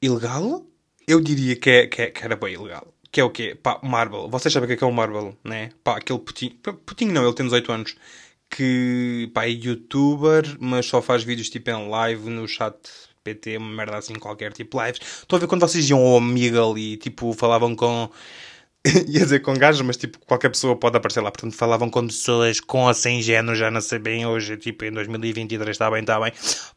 ilegal? 0.00 0.64
Eu 1.06 1.20
diria 1.20 1.56
que, 1.56 1.70
é, 1.70 1.86
que, 1.86 2.02
é, 2.02 2.10
que 2.10 2.24
era 2.24 2.36
bem 2.36 2.54
ilegal. 2.54 2.86
Que 3.12 3.20
é 3.20 3.24
o 3.24 3.30
quê? 3.30 3.56
Pá, 3.60 3.78
Marvel. 3.82 4.28
Vocês 4.28 4.52
sabem 4.52 4.66
o 4.66 4.68
que 4.68 4.74
é, 4.74 4.76
que 4.76 4.84
é 4.84 4.86
o 4.86 4.92
Marvel, 4.92 5.36
né? 5.44 5.70
Pá, 5.82 5.98
aquele 5.98 6.18
putinho. 6.18 6.52
Putinho 6.86 7.12
não, 7.12 7.24
ele 7.24 7.34
tem 7.34 7.46
18 7.46 7.72
anos. 7.72 7.96
Que, 8.50 9.30
pá, 9.34 9.46
é 9.46 9.50
youtuber, 9.50 10.56
mas 10.60 10.86
só 10.86 11.02
faz 11.02 11.22
vídeos 11.24 11.50
tipo 11.50 11.70
em 11.70 11.88
live 11.88 12.30
no 12.30 12.46
chat 12.48 12.76
PT, 13.24 13.56
uma 13.56 13.74
merda 13.74 13.96
assim, 13.98 14.14
qualquer 14.14 14.52
tipo 14.52 14.80
lives. 14.82 15.00
Estou 15.22 15.36
a 15.38 15.40
ver 15.40 15.46
quando 15.46 15.62
vocês 15.62 15.88
iam 15.88 15.98
ao 15.98 16.18
Amigal 16.18 16.76
e 16.78 16.96
tipo 16.96 17.32
falavam 17.32 17.74
com. 17.74 18.10
ia 19.08 19.20
dizer 19.20 19.40
com 19.40 19.54
gajos, 19.54 19.80
mas 19.80 19.96
tipo 19.96 20.18
qualquer 20.26 20.50
pessoa 20.50 20.76
pode 20.76 20.96
aparecer 20.96 21.20
lá. 21.20 21.30
Portanto, 21.30 21.56
falavam 21.56 21.88
com 21.90 22.06
pessoas 22.06 22.60
com 22.60 22.84
ou 22.84 22.94
sem 22.94 23.22
género, 23.22 23.56
já 23.56 23.70
não 23.70 23.80
sei 23.80 23.98
bem 23.98 24.26
hoje, 24.26 24.56
tipo 24.58 24.84
em 24.84 24.92
2023, 24.92 25.70
está 25.70 25.90
bem, 25.90 26.00
está 26.00 26.20
bem. 26.20 26.32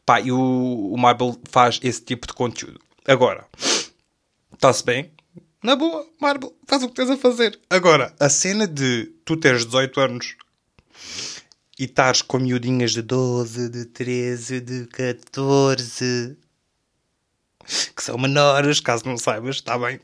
Pá, 0.06 0.20
e 0.20 0.32
o, 0.32 0.38
o 0.92 0.96
Marvel 0.96 1.38
faz 1.50 1.78
esse 1.82 2.02
tipo 2.02 2.26
de 2.26 2.32
conteúdo. 2.32 2.80
Agora, 3.06 3.46
está-se 4.58 4.84
bem. 4.84 5.12
Na 5.62 5.74
boa, 5.76 6.06
Marvel, 6.20 6.54
faz 6.66 6.82
o 6.82 6.88
que 6.88 6.94
tens 6.94 7.10
a 7.10 7.16
fazer. 7.16 7.58
Agora, 7.70 8.14
a 8.18 8.28
cena 8.28 8.66
de 8.66 9.06
tu 9.24 9.36
teres 9.36 9.64
18 9.64 10.00
anos 10.00 10.36
e 11.78 11.84
estares 11.84 12.22
com 12.22 12.38
miudinhas 12.38 12.92
de 12.92 13.02
12, 13.02 13.68
de 13.68 13.84
13, 13.86 14.60
de 14.60 14.86
14, 14.86 16.36
que 17.94 18.02
são 18.02 18.18
menores, 18.18 18.80
caso 18.80 19.06
não 19.06 19.16
saibas, 19.16 19.56
está 19.56 19.78
bem. 19.78 20.00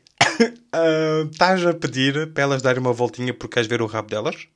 Uh, 0.73 1.27
estás 1.31 1.65
a 1.65 1.73
pedir 1.73 2.31
para 2.33 2.43
elas 2.43 2.61
darem 2.61 2.81
uma 2.81 2.93
voltinha 2.93 3.33
porque 3.33 3.55
queres 3.55 3.67
ver 3.67 3.81
o 3.81 3.85
rabo 3.85 4.09
delas? 4.09 4.47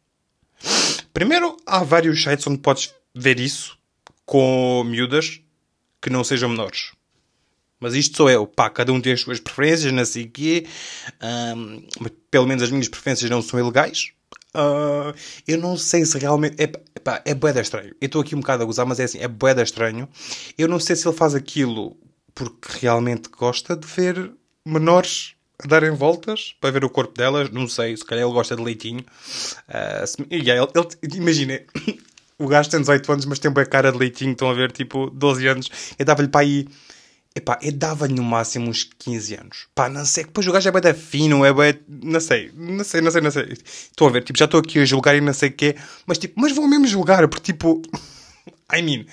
Primeiro, 1.13 1.57
há 1.65 1.83
vários 1.83 2.23
sites 2.23 2.47
onde 2.47 2.59
podes 2.59 2.93
ver 3.13 3.39
isso 3.39 3.77
com 4.25 4.83
miúdas 4.85 5.41
que 6.01 6.09
não 6.09 6.23
sejam 6.23 6.49
menores. 6.49 6.91
Mas 7.79 7.93
isto 7.93 8.17
sou 8.17 8.29
eu. 8.29 8.45
Pá, 8.45 8.69
cada 8.69 8.91
um 8.91 8.99
tem 8.99 9.13
as 9.13 9.21
suas 9.21 9.39
preferências, 9.39 9.91
não 9.91 10.05
sei 10.05 10.23
o 10.25 10.29
quê. 10.29 10.65
Um, 11.21 11.83
pelo 12.29 12.45
menos 12.45 12.63
as 12.63 12.71
minhas 12.71 12.89
preferências 12.89 13.29
não 13.29 13.41
são 13.41 13.59
ilegais. 13.59 14.11
Uh, 14.53 15.13
eu 15.47 15.57
não 15.57 15.77
sei 15.77 16.03
se 16.05 16.17
realmente. 16.17 16.61
É, 16.61 16.63
epá, 16.63 17.21
é 17.25 17.33
boeda 17.33 17.61
estranho. 17.61 17.95
Eu 18.01 18.05
estou 18.05 18.21
aqui 18.21 18.35
um 18.35 18.39
bocado 18.39 18.63
a 18.63 18.65
gozar, 18.65 18.85
mas 18.85 18.99
é 18.99 19.03
assim, 19.03 19.19
é 19.19 19.27
boeda 19.27 19.61
estranho. 19.61 20.07
Eu 20.57 20.67
não 20.67 20.79
sei 20.79 20.95
se 20.95 21.07
ele 21.07 21.15
faz 21.15 21.35
aquilo 21.35 21.97
porque 22.33 22.79
realmente 22.79 23.29
gosta 23.29 23.75
de 23.75 23.87
ver 23.87 24.31
menores 24.65 25.35
a 25.63 25.67
darem 25.67 25.91
voltas 25.91 26.55
para 26.59 26.71
ver 26.71 26.83
o 26.83 26.89
corpo 26.89 27.13
delas. 27.13 27.49
Não 27.49 27.67
sei, 27.67 27.95
se 27.95 28.05
calhar 28.05 28.25
ele 28.25 28.33
gosta 28.33 28.55
de 28.55 28.63
leitinho. 28.63 29.01
Uh, 29.01 30.07
se, 30.07 30.17
yeah, 30.31 30.69
ele, 30.75 30.87
ele, 31.03 31.17
imagina, 31.17 31.61
o 32.39 32.47
gajo 32.47 32.69
tem 32.69 32.79
18 32.79 33.11
anos, 33.11 33.25
mas 33.25 33.39
tem 33.39 33.51
uma 33.51 33.65
cara 33.65 33.91
de 33.91 33.97
leitinho. 33.97 34.31
Estão 34.31 34.49
a 34.49 34.53
ver, 34.53 34.71
tipo, 34.71 35.09
12 35.09 35.47
anos. 35.47 35.69
Eu 35.97 36.05
dava-lhe 36.05 36.29
para 36.29 36.41
aí. 36.41 36.67
Epá, 37.39 37.57
eu 37.61 37.71
dava-lhe 37.71 38.13
no 38.13 38.21
máximo 38.21 38.69
uns 38.69 38.83
15 38.83 39.35
anos. 39.35 39.67
Pá, 39.73 39.87
não 39.87 40.03
sei. 40.03 40.25
Depois 40.25 40.45
o 40.45 40.51
gajo 40.51 40.67
é 40.67 40.71
bem 40.71 40.93
fino, 40.93 41.45
é 41.45 41.53
bem. 41.53 41.79
Não 41.87 42.19
sei, 42.19 42.51
não 42.53 42.83
sei, 42.83 42.99
não 42.99 43.11
sei, 43.11 43.21
não 43.21 43.31
sei. 43.31 43.57
Estou 43.63 44.09
a 44.09 44.11
ver, 44.11 44.23
tipo, 44.23 44.37
já 44.37 44.43
estou 44.43 44.59
aqui 44.59 44.79
a 44.79 44.85
julgar 44.85 45.15
e 45.15 45.21
não 45.21 45.33
sei 45.33 45.47
o 45.47 45.53
quê. 45.53 45.75
Mas 46.05 46.17
tipo, 46.17 46.39
mas 46.39 46.51
vou 46.51 46.67
mesmo 46.67 46.85
julgar, 46.85 47.25
porque 47.29 47.53
tipo. 47.53 47.81
I 48.75 48.81
mean. 48.81 49.05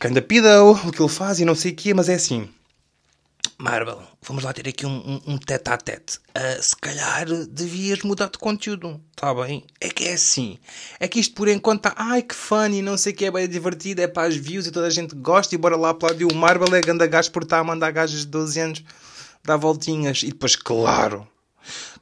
Canda 0.00 0.20
pida 0.20 0.64
o 0.64 0.90
que 0.90 1.00
ele 1.00 1.08
faz 1.08 1.38
e 1.38 1.44
não 1.44 1.54
sei 1.54 1.70
o 1.70 1.74
quê, 1.76 1.94
mas 1.94 2.08
é 2.08 2.14
assim. 2.14 2.48
Marvel, 3.58 4.02
vamos 4.22 4.42
lá 4.42 4.52
ter 4.52 4.68
aqui 4.68 4.84
um, 4.84 4.90
um, 5.26 5.34
um 5.34 5.38
tete 5.38 5.70
a 5.70 5.76
tete. 5.76 6.18
Uh, 6.36 6.62
se 6.62 6.76
calhar 6.76 7.26
devias 7.48 8.02
mudar 8.02 8.28
de 8.28 8.38
conteúdo, 8.38 9.00
tá 9.14 9.32
bem? 9.34 9.64
É 9.80 9.88
que 9.88 10.04
é 10.04 10.14
assim. 10.14 10.58
É 10.98 11.06
que 11.06 11.20
isto 11.20 11.34
por 11.34 11.48
enquanto 11.48 11.86
está, 11.88 11.94
ai 11.96 12.22
que 12.22 12.34
funny, 12.34 12.82
não 12.82 12.98
sei 12.98 13.12
o 13.12 13.16
que, 13.16 13.24
é 13.24 13.30
bem 13.30 13.48
divertido, 13.48 14.02
é 14.02 14.08
para 14.08 14.28
as 14.28 14.36
views 14.36 14.66
e 14.66 14.72
toda 14.72 14.86
a 14.86 14.90
gente 14.90 15.14
gosta 15.14 15.54
e 15.54 15.58
bora 15.58 15.76
lá 15.76 15.90
aplaudir 15.90 16.24
o 16.24 16.34
Marvel 16.34 16.74
é 16.74 16.80
ganda 16.80 17.06
gajo 17.06 17.30
por 17.30 17.44
estar 17.44 17.60
a 17.60 17.64
mandar 17.64 17.90
gajas 17.92 18.20
de 18.20 18.26
12 18.26 18.60
anos 18.60 18.84
dar 19.44 19.56
voltinhas. 19.56 20.22
E 20.22 20.28
depois, 20.28 20.56
claro, 20.56 21.26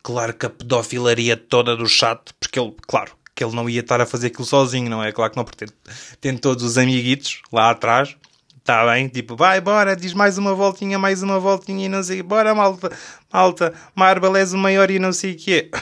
claro 0.03 0.33
que 0.35 0.47
a 0.47 0.51
pedofilaria 0.51 1.37
toda 1.37 1.77
do 1.77 1.87
chat, 1.87 2.33
porque 2.41 2.59
ele, 2.59 2.75
claro, 2.87 3.13
que 3.35 3.45
ele 3.45 3.55
não 3.55 3.69
ia 3.69 3.81
estar 3.81 4.01
a 4.01 4.07
fazer 4.07 4.29
aquilo 4.29 4.45
sozinho, 4.45 4.89
não 4.89 5.03
é? 5.03 5.13
Claro 5.13 5.31
que 5.31 5.37
não, 5.37 5.45
porque 5.45 5.67
tem, 5.67 5.75
tem 6.21 6.37
todos 6.37 6.65
os 6.65 6.79
amiguitos 6.79 7.41
lá 7.53 7.71
atrás 7.71 8.17
Está 8.63 8.87
bem? 8.87 9.09
Tipo, 9.09 9.35
vai, 9.35 9.61
bora, 9.61 9.97
diz 9.97 10.15
mais 10.15 10.39
uma 10.39 10.55
voltinha, 10.55 10.97
mais 10.97 11.21
uma 11.21 11.41
voltinha 11.41 11.87
e 11.87 11.89
não 11.89 12.01
sei. 12.01 12.23
Bora, 12.23 12.55
malta, 12.55 12.93
malta, 13.33 13.75
Marvel 13.93 14.37
és 14.37 14.53
o 14.53 14.57
maior 14.57 14.89
e 14.89 15.01
não 15.01 15.13
sei 15.13 15.33
o 15.33 15.37
quê. 15.37 15.69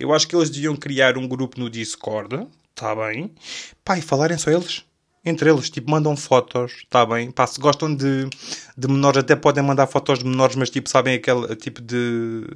Eu 0.00 0.14
acho 0.14 0.26
que 0.26 0.34
eles 0.34 0.48
deviam 0.48 0.74
criar 0.74 1.18
um 1.18 1.28
grupo 1.28 1.60
no 1.60 1.68
Discord, 1.68 2.48
está 2.70 2.94
bem? 2.94 3.30
Pá, 3.84 3.98
e 3.98 4.02
falarem 4.02 4.38
só 4.38 4.50
eles. 4.50 4.82
Entre 5.22 5.50
eles, 5.50 5.68
tipo, 5.68 5.90
mandam 5.90 6.16
fotos, 6.16 6.72
está 6.78 7.04
bem? 7.04 7.30
Pá, 7.30 7.46
se 7.46 7.60
gostam 7.60 7.94
de, 7.94 8.30
de 8.74 8.88
menores, 8.88 9.18
até 9.18 9.36
podem 9.36 9.62
mandar 9.62 9.86
fotos 9.86 10.20
de 10.20 10.24
menores, 10.24 10.56
mas 10.56 10.70
tipo, 10.70 10.88
sabem 10.88 11.16
aquele 11.16 11.54
tipo 11.54 11.82
de. 11.82 12.46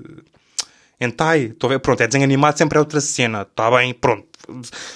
Hentai, 0.98 1.48
estou 1.48 1.68
a 1.68 1.74
ver, 1.74 1.80
pronto, 1.80 2.00
é 2.00 2.06
desenho 2.06 2.24
animado, 2.24 2.56
sempre 2.56 2.78
é 2.78 2.80
outra 2.80 3.02
cena, 3.02 3.42
está 3.42 3.70
bem? 3.70 3.92
Pronto. 3.92 4.26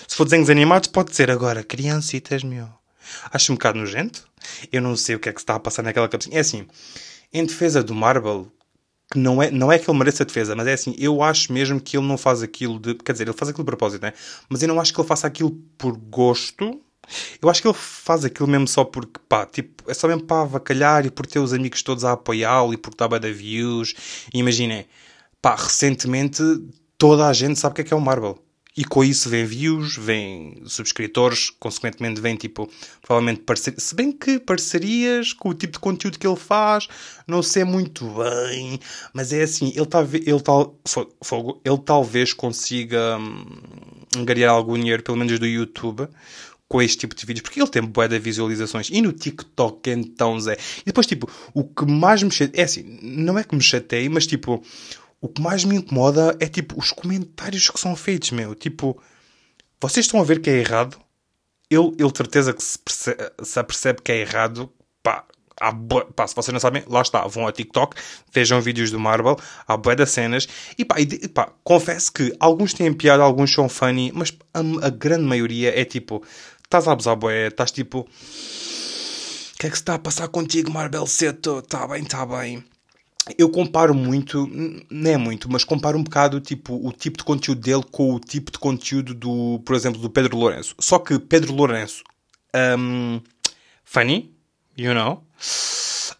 Se 0.08 0.16
for 0.16 0.24
desenhos 0.24 0.48
animados, 0.48 0.88
pode 0.88 1.14
ser 1.14 1.30
agora, 1.30 1.62
criancitas, 1.62 2.42
meu. 2.42 2.79
Acho 3.32 3.52
um 3.52 3.56
bocado 3.56 3.78
nojento. 3.78 4.28
Eu 4.72 4.82
não 4.82 4.96
sei 4.96 5.16
o 5.16 5.18
que 5.18 5.28
é 5.28 5.32
que 5.32 5.40
se 5.40 5.44
está 5.44 5.54
a 5.54 5.60
passar 5.60 5.82
naquela 5.82 6.08
cabecinha. 6.08 6.36
É 6.36 6.40
assim, 6.40 6.66
em 7.32 7.44
defesa 7.44 7.82
do 7.82 7.94
Marvel, 7.94 8.50
que 9.10 9.18
não 9.18 9.42
é, 9.42 9.50
não 9.50 9.70
é 9.72 9.78
que 9.78 9.90
ele 9.90 9.98
mereça 9.98 10.24
defesa, 10.24 10.54
mas 10.54 10.66
é 10.66 10.72
assim, 10.72 10.94
eu 10.98 11.22
acho 11.22 11.52
mesmo 11.52 11.80
que 11.80 11.96
ele 11.96 12.06
não 12.06 12.16
faz 12.16 12.42
aquilo 12.42 12.78
de. 12.78 12.94
Quer 12.94 13.12
dizer, 13.12 13.28
ele 13.28 13.36
faz 13.36 13.48
aquilo 13.48 13.64
de 13.64 13.66
propósito, 13.66 14.02
né? 14.02 14.12
Mas 14.48 14.62
eu 14.62 14.68
não 14.68 14.80
acho 14.80 14.92
que 14.94 15.00
ele 15.00 15.08
faça 15.08 15.26
aquilo 15.26 15.50
por 15.76 15.96
gosto. 15.96 16.80
Eu 17.42 17.50
acho 17.50 17.60
que 17.60 17.66
ele 17.66 17.76
faz 17.76 18.24
aquilo 18.24 18.48
mesmo 18.48 18.68
só 18.68 18.84
porque, 18.84 19.20
pá, 19.28 19.44
tipo, 19.44 19.90
é 19.90 19.94
só 19.94 20.06
mesmo 20.06 20.22
para 20.22 20.42
avacalhar 20.42 21.04
e 21.04 21.10
por 21.10 21.26
ter 21.26 21.40
os 21.40 21.52
amigos 21.52 21.82
todos 21.82 22.04
a 22.04 22.12
apoiá-lo 22.12 22.72
e 22.72 22.76
porque 22.76 22.94
está 22.94 23.08
bem 23.08 23.18
da 23.18 23.30
views. 23.32 23.94
Imaginem, 24.32 24.86
pá, 25.42 25.56
recentemente 25.56 26.42
toda 26.96 27.26
a 27.26 27.32
gente 27.32 27.58
sabe 27.58 27.72
o 27.72 27.74
que 27.76 27.80
é 27.80 27.84
que 27.84 27.94
é 27.94 27.96
o 27.96 28.00
Marvel. 28.00 28.38
E 28.80 28.84
com 28.86 29.04
isso 29.04 29.28
vem 29.28 29.44
views, 29.44 29.98
vem 29.98 30.62
subscritores, 30.64 31.50
consequentemente 31.50 32.18
vem 32.18 32.34
tipo, 32.34 32.66
provavelmente 33.02 33.42
parcerias. 33.42 33.82
Se 33.82 33.94
bem 33.94 34.10
que 34.10 34.38
parcerias 34.38 35.34
com 35.34 35.50
o 35.50 35.54
tipo 35.54 35.74
de 35.74 35.78
conteúdo 35.78 36.18
que 36.18 36.26
ele 36.26 36.34
faz, 36.34 36.88
não 37.26 37.42
sei 37.42 37.62
muito 37.62 38.06
bem, 38.06 38.80
mas 39.12 39.34
é 39.34 39.42
assim, 39.42 39.70
ele, 39.76 39.84
tá, 39.84 40.00
ele, 40.00 40.40
tal, 40.40 40.74
ele 41.62 41.78
talvez 41.84 42.32
consiga 42.32 43.18
hum, 43.18 43.44
angariar 44.16 44.54
algum 44.54 44.78
dinheiro, 44.78 45.02
pelo 45.02 45.18
menos 45.18 45.38
do 45.38 45.44
YouTube, 45.44 46.08
com 46.66 46.80
este 46.80 47.00
tipo 47.00 47.14
de 47.14 47.26
vídeos, 47.26 47.42
porque 47.42 47.60
ele 47.60 47.68
tem 47.68 47.82
boa 47.82 48.08
de 48.08 48.18
visualizações. 48.18 48.88
E 48.88 49.02
no 49.02 49.12
TikTok, 49.12 49.90
então, 49.90 50.40
Zé. 50.40 50.56
E 50.80 50.84
depois, 50.86 51.06
tipo, 51.06 51.30
o 51.52 51.64
que 51.64 51.84
mais 51.84 52.22
me 52.22 52.30
chateia, 52.30 52.62
é 52.62 52.64
assim, 52.64 52.98
não 53.02 53.38
é 53.38 53.44
que 53.44 53.54
me 53.54 53.60
chateie, 53.60 54.08
mas 54.08 54.26
tipo, 54.26 54.62
o 55.20 55.28
que 55.28 55.40
mais 55.40 55.64
me 55.64 55.76
incomoda 55.76 56.36
é 56.40 56.46
tipo 56.46 56.78
os 56.78 56.92
comentários 56.92 57.68
que 57.68 57.78
são 57.78 57.94
feitos, 57.94 58.30
meu. 58.30 58.54
Tipo, 58.54 59.00
vocês 59.80 60.06
estão 60.06 60.20
a 60.20 60.24
ver 60.24 60.40
que 60.40 60.48
é 60.48 60.58
errado? 60.58 60.98
Ele, 61.68 61.94
ele 61.98 62.10
de 62.10 62.16
certeza 62.16 62.52
que 62.52 62.62
se, 62.62 62.78
percebe, 62.78 63.30
se 63.42 63.58
apercebe 63.58 64.02
que 64.02 64.10
é 64.10 64.20
errado. 64.20 64.72
Pá, 65.02 65.24
há 65.60 65.72
pá, 66.16 66.26
se 66.26 66.34
vocês 66.34 66.52
não 66.52 66.60
sabem, 66.60 66.82
lá 66.88 67.02
está, 67.02 67.26
vão 67.26 67.44
ao 67.44 67.52
TikTok, 67.52 67.96
vejam 68.32 68.60
vídeos 68.60 68.90
do 68.90 68.98
Marvel, 68.98 69.38
há 69.68 69.76
bué 69.76 69.94
das 69.94 70.10
cenas, 70.10 70.48
e 70.76 70.84
pá, 70.84 70.96
e, 70.98 71.28
pá, 71.28 71.52
confesso 71.62 72.12
que 72.12 72.34
alguns 72.40 72.72
têm 72.72 72.92
piada, 72.92 73.22
alguns 73.22 73.52
são 73.52 73.68
funny, 73.68 74.10
mas 74.14 74.32
a, 74.54 74.86
a 74.86 74.90
grande 74.90 75.24
maioria 75.24 75.78
é 75.78 75.84
tipo, 75.84 76.24
estás 76.64 76.88
a 76.88 76.92
abusar 76.92 77.16
bué, 77.16 77.48
estás 77.48 77.70
tipo, 77.70 78.00
o 78.00 79.58
que 79.58 79.66
é 79.66 79.70
que 79.70 79.76
se 79.76 79.82
está 79.82 79.94
a 79.94 79.98
passar 79.98 80.28
contigo, 80.28 80.70
Marvel 80.70 81.06
Seto? 81.06 81.58
Está 81.58 81.86
bem, 81.86 82.02
está 82.02 82.24
bem 82.24 82.64
eu 83.38 83.50
comparo 83.50 83.94
muito, 83.94 84.48
não 84.90 85.10
é 85.10 85.16
muito, 85.16 85.50
mas 85.50 85.64
comparo 85.64 85.98
um 85.98 86.02
bocado 86.02 86.40
tipo, 86.40 86.74
o 86.86 86.92
tipo 86.92 87.18
de 87.18 87.24
conteúdo 87.24 87.60
dele 87.60 87.84
com 87.90 88.14
o 88.14 88.20
tipo 88.20 88.50
de 88.50 88.58
conteúdo 88.58 89.14
do, 89.14 89.60
por 89.64 89.74
exemplo, 89.74 90.00
do 90.00 90.10
Pedro 90.10 90.36
Lourenço. 90.36 90.74
Só 90.78 90.98
que 90.98 91.18
Pedro 91.18 91.54
Lourenço, 91.54 92.02
um, 92.78 93.20
funny, 93.84 94.34
you 94.76 94.94
know. 94.94 95.24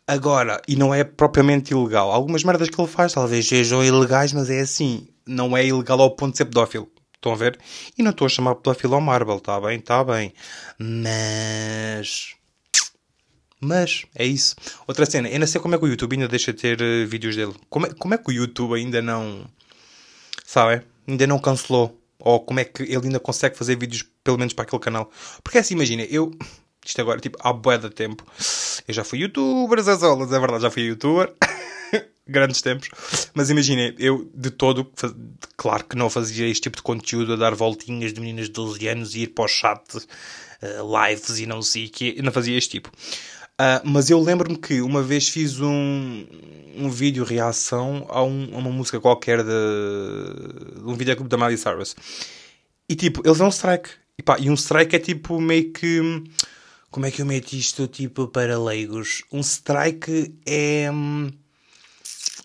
Agora, 0.07 0.61
e 0.67 0.75
não 0.75 0.93
é 0.93 1.05
propriamente 1.05 1.73
ilegal. 1.73 2.11
Algumas 2.11 2.43
merdas 2.43 2.69
que 2.69 2.81
ele 2.81 2.89
faz 2.89 3.13
talvez 3.13 3.47
sejam 3.47 3.85
ilegais, 3.85 4.33
mas 4.33 4.51
é 4.51 4.61
assim, 4.61 5.07
não 5.27 5.57
é 5.57 5.65
ilegal 5.65 6.01
ao 6.01 6.11
ponto 6.11 6.33
de 6.33 6.39
ser 6.39 6.47
pedófilo. 6.47 6.91
Estão 7.15 7.33
a 7.33 7.37
ver? 7.37 7.59
E 7.97 8.03
não 8.03 8.11
estou 8.11 8.27
a 8.27 8.29
chamar 8.29 8.55
pedófilo 8.57 8.95
ao 8.95 9.01
Marvel, 9.01 9.37
está 9.37 9.61
bem, 9.61 9.79
está 9.79 10.03
bem. 10.03 10.33
Mas 10.79 12.35
mas 13.61 14.07
é 14.15 14.25
isso. 14.25 14.57
Outra 14.87 15.05
cena, 15.05 15.29
eu 15.29 15.39
não 15.39 15.47
sei 15.47 15.61
como 15.61 15.75
é 15.75 15.79
que 15.79 15.85
o 15.85 15.89
YouTube 15.89 16.15
ainda 16.15 16.27
deixa 16.27 16.53
ter 16.53 16.81
uh, 16.81 17.07
vídeos 17.07 17.37
dele. 17.37 17.55
Como 17.69 17.87
é, 17.87 17.93
como 17.93 18.15
é 18.15 18.19
que 18.19 18.31
o 18.31 18.33
YouTube 18.33 18.75
ainda 18.75 19.03
não. 19.03 19.45
Sabe? 20.47 20.83
Ainda 21.07 21.27
não 21.27 21.39
cancelou. 21.39 21.97
Ou 22.19 22.41
como 22.41 22.61
é 22.61 22.65
que 22.65 22.83
ele 22.83 23.07
ainda 23.07 23.21
consegue 23.21 23.57
fazer 23.57 23.77
vídeos, 23.77 24.05
pelo 24.25 24.39
menos 24.39 24.55
para 24.55 24.65
aquele 24.65 24.81
canal. 24.81 25.11
Porque 25.43 25.59
assim, 25.59 25.75
imagina, 25.75 26.03
eu. 26.05 26.33
Isto 26.85 27.03
agora, 27.03 27.21
tipo, 27.21 27.37
há 27.43 27.53
bué 27.53 27.77
de 27.77 27.91
tempo. 27.91 28.25
Eu 28.89 28.95
já 28.95 29.05
fui 29.05 29.19
youtuber, 29.19 29.79
as 29.79 30.03
aulas, 30.03 30.33
é 30.33 30.39
verdade, 30.39 30.63
já 30.63 30.71
fui 30.71 30.85
youtuber. 30.85 31.31
Grandes 32.27 32.63
tempos. 32.63 32.89
Mas 33.35 33.51
imagina, 33.51 33.95
eu 33.99 34.31
de 34.35 34.51
todo, 34.51 34.91
claro 35.57 35.85
que 35.85 35.97
não 35.97 36.09
fazia 36.09 36.47
este 36.47 36.63
tipo 36.63 36.77
de 36.77 36.83
conteúdo, 36.83 37.35
a 37.35 37.37
dar 37.37 37.55
voltinhas 37.55 38.15
de 38.15 38.21
meninas 38.21 38.47
de 38.47 38.53
12 38.53 38.89
anos 38.89 39.15
e 39.15 39.23
ir 39.23 39.29
para 39.29 39.45
o 39.45 39.49
chat, 39.49 39.83
uh, 39.97 41.07
lives 41.07 41.39
e 41.39 41.45
não 41.45 41.61
sei 41.61 41.87
o 41.87 41.91
que. 41.91 42.23
Não 42.23 42.33
fazia 42.33 42.57
este 42.57 42.71
tipo. 42.71 42.91
Uh, 43.61 43.85
mas 43.85 44.09
eu 44.09 44.19
lembro-me 44.19 44.57
que 44.57 44.81
uma 44.81 45.03
vez 45.03 45.29
fiz 45.29 45.61
um, 45.61 46.27
um 46.75 46.89
vídeo 46.89 47.25
reação 47.25 48.07
a, 48.09 48.23
um, 48.23 48.49
a 48.55 48.57
uma 48.57 48.71
música 48.71 48.99
qualquer 48.99 49.43
de, 49.43 50.79
de 50.79 50.87
um 50.87 50.95
videoclube 50.95 51.29
da 51.29 51.37
Miley 51.37 51.59
Cyrus. 51.59 51.95
E 52.89 52.95
tipo, 52.95 53.21
eles 53.23 53.37
dão 53.37 53.49
um 53.49 53.51
strike. 53.51 53.91
E, 54.19 54.23
pá, 54.23 54.39
e 54.41 54.49
um 54.49 54.55
strike 54.55 54.97
é 54.97 54.99
tipo 54.99 55.39
meio 55.39 55.75
que. 55.75 56.01
Como 56.91 57.05
é 57.05 57.11
que 57.11 57.21
eu 57.21 57.27
meto 57.27 57.53
isto 57.53 57.87
tipo 57.87 58.29
para 58.29 58.59
leigos? 58.59 59.25
Um 59.31 59.41
strike 59.41 60.35
é. 60.47 60.89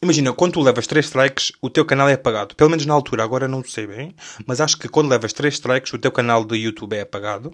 Imagina, 0.03 0.34
quando 0.34 0.53
tu 0.53 0.62
levas 0.62 0.86
3 0.86 1.05
strikes, 1.05 1.53
o 1.62 1.69
teu 1.69 1.86
canal 1.86 2.10
é 2.10 2.13
apagado. 2.13 2.55
Pelo 2.55 2.69
menos 2.69 2.86
na 2.86 2.93
altura, 2.93 3.24
agora 3.24 3.48
não 3.48 3.63
sei 3.63 3.88
bem. 3.88 4.13
Mas 4.45 4.60
acho 4.60 4.77
que 4.77 4.89
quando 4.89 5.10
levas 5.10 5.31
3 5.31 5.53
strikes, 5.53 5.93
o 5.93 5.98
teu 5.98 6.12
canal 6.12 6.43
do 6.43 6.55
YouTube 6.55 6.93
é 6.93 7.01
apagado. 7.01 7.53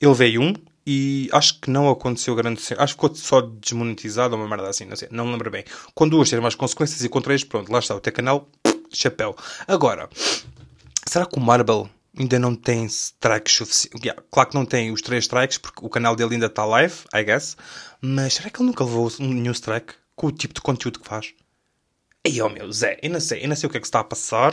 Ele 0.00 0.14
veio 0.14 0.42
um, 0.42 0.52
e 0.86 1.28
acho 1.32 1.60
que 1.60 1.70
não 1.70 1.88
aconteceu 1.88 2.34
grande 2.34 2.60
acho 2.78 2.94
que 2.94 3.02
ficou 3.02 3.14
só 3.14 3.40
desmonetizado 3.40 4.34
ou 4.34 4.40
uma 4.40 4.48
merda 4.48 4.68
assim, 4.68 4.84
não 4.84 4.96
sei, 4.96 5.08
não 5.10 5.26
me 5.26 5.32
lembro 5.32 5.50
bem. 5.50 5.64
Com 5.94 6.08
duas 6.08 6.30
ter 6.30 6.40
mais 6.40 6.54
consequências 6.54 7.02
e 7.04 7.08
com 7.08 7.20
três, 7.20 7.44
pronto, 7.44 7.70
lá 7.70 7.78
está, 7.78 7.94
o 7.94 8.00
teu 8.00 8.12
canal, 8.12 8.48
chapéu. 8.92 9.36
Agora, 9.68 10.08
será 11.06 11.26
que 11.26 11.36
o 11.36 11.40
Marble 11.40 11.90
ainda 12.18 12.38
não 12.38 12.54
tem 12.54 12.86
strikes 12.86 13.54
suficientes? 13.54 14.00
Yeah, 14.02 14.22
claro 14.30 14.50
que 14.50 14.54
não 14.54 14.64
tem 14.64 14.90
os 14.90 15.02
três 15.02 15.24
strikes, 15.24 15.58
porque 15.58 15.84
o 15.84 15.88
canal 15.88 16.16
dele 16.16 16.34
ainda 16.34 16.46
está 16.46 16.64
live, 16.64 16.94
I 17.14 17.22
guess, 17.22 17.56
mas 18.00 18.34
será 18.34 18.50
que 18.50 18.60
ele 18.60 18.68
nunca 18.68 18.84
levou 18.84 19.12
nenhum 19.18 19.52
strike 19.52 19.94
com 20.16 20.28
o 20.28 20.32
tipo 20.32 20.54
de 20.54 20.60
conteúdo 20.60 21.00
que 21.00 21.06
faz? 21.06 21.32
Aí, 22.26 22.40
oh 22.42 22.48
meu, 22.50 22.70
Zé, 22.70 22.98
eu 23.02 23.10
não 23.10 23.20
sei, 23.20 23.44
eu 23.44 23.48
não 23.48 23.56
sei 23.56 23.66
o 23.66 23.70
que 23.70 23.78
é 23.78 23.80
que 23.80 23.86
está 23.86 24.00
a 24.00 24.04
passar. 24.04 24.52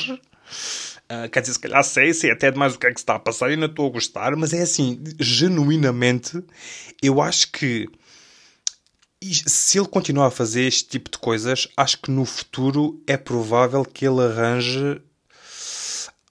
Uh, 1.10 1.30
quer 1.30 1.42
dizer, 1.42 1.54
se 1.54 1.60
calhar 1.60 1.84
sei, 1.84 2.13
sei 2.13 2.32
até 2.32 2.51
demais 2.51 2.75
o 2.75 2.80
que 2.80 2.88
é 2.88 2.94
que 2.94 3.00
está 3.00 3.16
a 3.16 3.20
passar 3.20 3.50
e 3.50 3.54
ainda 3.54 3.68
estou 3.68 3.88
a 3.88 3.92
gostar, 3.92 4.36
mas 4.36 4.51
é 4.51 4.62
assim, 4.62 5.01
genuinamente, 5.20 6.44
eu 7.01 7.22
acho 7.22 7.51
que 7.51 7.88
se 9.22 9.80
ele 9.80 9.88
continuar 9.88 10.27
a 10.27 10.32
fazer 10.32 10.63
este 10.63 10.89
tipo 10.89 11.10
de 11.10 11.18
coisas, 11.18 11.68
acho 11.75 12.01
que 12.01 12.12
no 12.12 12.25
futuro 12.25 13.01
é 13.08 13.18
provável 13.18 13.84
que 13.84 14.06
ele 14.06 14.22
arranje 14.22 15.01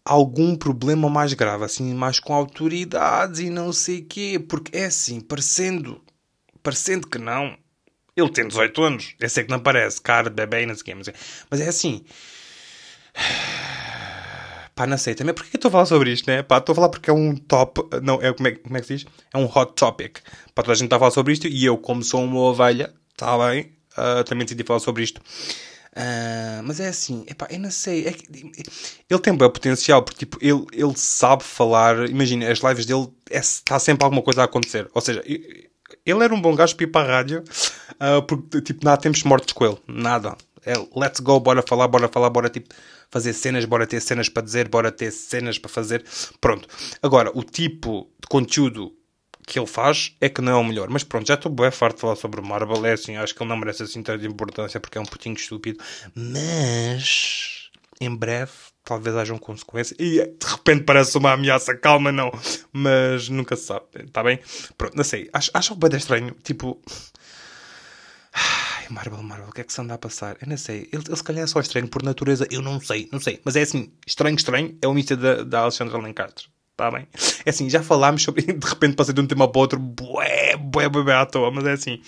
algum 0.05 0.55
problema 0.55 1.09
mais 1.09 1.33
grave, 1.33 1.65
assim, 1.65 1.93
mais 1.95 2.21
com 2.21 2.33
autoridades 2.33 3.41
e 3.41 3.51
não 3.51 3.73
sei 3.73 4.03
quê, 4.03 4.39
porque 4.39 4.77
é 4.77 4.85
assim, 4.85 5.21
parecendo, 5.21 6.01
parecendo 6.63 7.09
que 7.09 7.19
não, 7.19 7.57
ele 8.17 8.31
tem 8.31 8.47
18 8.47 8.83
anos, 8.83 9.15
eu 9.19 9.29
sei 9.29 9.45
que 9.45 9.51
não 9.51 9.59
parece, 9.59 10.01
cara, 10.01 10.31
bebê 10.31 10.63
e 10.63 10.67
não 10.67 10.75
sei 10.75 10.83
o 10.83 10.85
quê, 10.85 10.95
mas 10.95 11.09
é, 11.09 11.15
mas 11.51 11.61
é 11.61 11.69
assim. 11.69 12.05
Pá, 14.77 14.87
não 14.87 14.99
sei 14.99 15.15
também. 15.15 15.35
Porquê 15.35 15.51
que 15.53 15.57
estou 15.57 15.71
a 15.71 15.73
falar 15.73 15.87
sobre 15.87 16.13
isto, 16.13 16.27
né? 16.31 16.43
Pá, 16.43 16.59
estou 16.59 16.75
a 16.75 16.77
falar 16.77 16.91
porque 16.91 17.09
é 17.09 17.13
um 17.13 17.35
top. 17.35 17.81
Não, 18.03 18.21
é, 18.23 18.31
como, 18.35 18.47
é, 18.47 18.53
como 18.53 18.77
é 18.77 18.81
que 18.81 18.87
se 18.87 18.97
diz? 18.99 19.07
É 19.33 19.39
um 19.39 19.47
hot 19.47 19.73
topic. 19.75 20.19
Pá, 20.55 20.63
toda 20.63 20.73
a 20.73 20.75
gente 20.75 20.85
está 20.85 20.97
a 20.97 20.99
falar 20.99 21.11
sobre 21.13 21.33
isto 21.33 21.49
e 21.49 21.65
eu, 21.65 21.79
como 21.79 22.05
sou 22.05 22.23
uma 22.23 22.39
ovelha, 22.41 22.93
está 23.11 23.39
bem, 23.39 23.73
uh, 23.97 24.23
também 24.25 24.45
decidi 24.45 24.63
falar 24.65 24.81
sobre 24.81 25.03
isto. 25.03 25.19
Uh, 25.19 26.61
mas 26.63 26.79
é 26.79 26.89
assim, 26.89 27.25
epá, 27.27 27.49
eu 27.51 27.59
não 27.59 27.71
sei. 27.71 28.07
É 28.07 28.13
que, 28.13 28.27
ele 29.09 29.21
tem 29.21 29.35
bom 29.35 29.49
potencial, 29.49 30.03
porque 30.03 30.27
tipo, 30.27 30.37
ele, 30.43 30.67
ele 30.71 30.93
sabe 30.95 31.43
falar. 31.43 32.11
Imagina, 32.11 32.53
as 32.53 32.59
lives 32.59 32.85
dele 32.85 33.09
está 33.31 33.77
é, 33.77 33.79
sempre 33.79 34.05
alguma 34.05 34.21
coisa 34.21 34.43
a 34.43 34.45
acontecer. 34.45 34.91
Ou 34.93 35.01
seja, 35.01 35.25
ele 35.27 36.23
era 36.23 36.35
um 36.35 36.41
bom 36.41 36.55
gajo 36.55 36.77
para 36.77 36.85
ir 36.85 36.89
para 36.89 37.09
a 37.09 37.17
rádio, 37.17 37.43
uh, 37.93 38.23
porque 38.27 38.61
tipo, 38.61 38.85
nada 38.85 39.01
temos 39.01 39.23
mortos 39.23 39.55
com 39.55 39.65
ele. 39.65 39.79
Nada. 39.89 40.37
É, 40.67 40.75
let's 40.99 41.21
go, 41.21 41.39
bora 41.41 41.63
falar, 41.63 41.89
bora 41.89 42.09
falar, 42.09 42.29
bora 42.31 42.51
tipo 42.51 42.75
fazer 43.11 43.33
cenas, 43.33 43.65
bora 43.65 43.87
ter 43.87 44.01
cenas 44.01 44.29
para 44.29 44.43
dizer, 44.43 44.69
bora 44.69 44.91
ter 44.91 45.11
cenas 45.11 45.59
para 45.59 45.71
fazer. 45.71 46.05
Pronto. 46.41 46.69
Agora, 47.01 47.31
o 47.35 47.43
tipo 47.43 48.11
de 48.21 48.29
conteúdo 48.29 48.93
que 49.47 49.59
ele 49.59 49.67
faz 49.67 50.17
é 50.21 50.29
que 50.29 50.43
não 50.43 50.53
é 50.53 50.57
o 50.57 50.65
melhor. 50.65 50.89
Mas 50.91 51.05
pronto, 51.05 51.27
já 51.27 51.35
estou 51.35 51.51
bem 51.53 51.71
farto 51.71 51.97
de 51.97 52.01
falar 52.01 52.17
sobre 52.17 52.41
Marvel. 52.41 52.85
É 52.85 52.93
assim, 52.93 53.17
acho 53.17 53.35
que 53.35 53.43
ele 53.43 53.49
não 53.49 53.57
merece 53.57 53.85
assim 53.85 54.03
tanta 54.03 54.27
importância 54.27 54.81
porque 54.81 54.99
é 54.99 55.01
um 55.01 55.07
putinho 55.07 55.37
estúpido. 55.37 55.79
Mas 56.15 57.71
em 58.01 58.15
breve 58.15 58.53
talvez 58.85 59.17
hajam 59.17 59.39
consequências. 59.39 59.99
E 60.01 60.25
de 60.25 60.47
repente 60.47 60.85
parece 60.85 61.17
uma 61.17 61.33
ameaça, 61.33 61.77
calma, 61.77 62.11
não. 62.11 62.31
Mas 62.73 63.29
nunca 63.29 63.57
se 63.57 63.67
sabe, 63.67 63.87
está 63.95 64.23
bem? 64.23 64.41
Pronto, 64.77 64.97
não 64.97 65.05
sei. 65.05 65.31
Acho, 65.33 65.51
acho 65.55 65.75
bem 65.77 65.97
estranho. 65.97 66.35
Tipo. 66.43 66.81
Ai, 68.87 68.95
Marvel, 68.95 69.23
Marvel, 69.23 69.49
o 69.49 69.53
que 69.53 69.61
é 69.63 69.65
que 69.65 69.73
se 69.73 69.81
anda 69.81 69.95
a 69.95 69.99
passar? 69.99 70.37
Eu 70.41 70.49
não 70.49 70.57
sei. 70.57 70.89
Ele, 70.93 71.03
ele 71.07 71.17
se 71.17 71.25
calhar 71.25 71.43
é 71.43 71.47
só 71.47 71.61
estranho 71.61 71.89
por 71.89 72.03
natureza. 72.03 72.47
Eu 72.51 72.63
não 72.63 72.81
sei, 72.81 73.09
não 73.13 73.19
sei. 73.19 73.41
Mas 73.45 73.57
é 73.57 73.63
assim, 73.63 73.91
estranho, 74.07 74.37
estranho. 74.37 74.79
É 74.81 74.87
o 74.87 74.95
míster 74.95 75.17
da, 75.17 75.43
da 75.43 75.61
Alexandra 75.61 75.99
Lencastre. 75.99 76.47
Está 76.71 76.91
bem? 76.91 77.09
É 77.45 77.51
assim, 77.51 77.69
já 77.69 77.83
falámos 77.83 78.23
sobre. 78.23 78.43
De 78.53 78.67
repente 78.67 78.95
passei 78.95 79.15
de 79.15 79.21
um 79.21 79.27
tema 79.27 79.51
para 79.51 79.61
outro, 79.61 79.79
bué, 79.79 80.57
bué, 80.57 80.89
bué, 80.89 81.03
bué 81.03 81.15
à 81.15 81.27
toa, 81.27 81.51
mas 81.51 81.65
é 81.67 81.73
assim. 81.73 82.01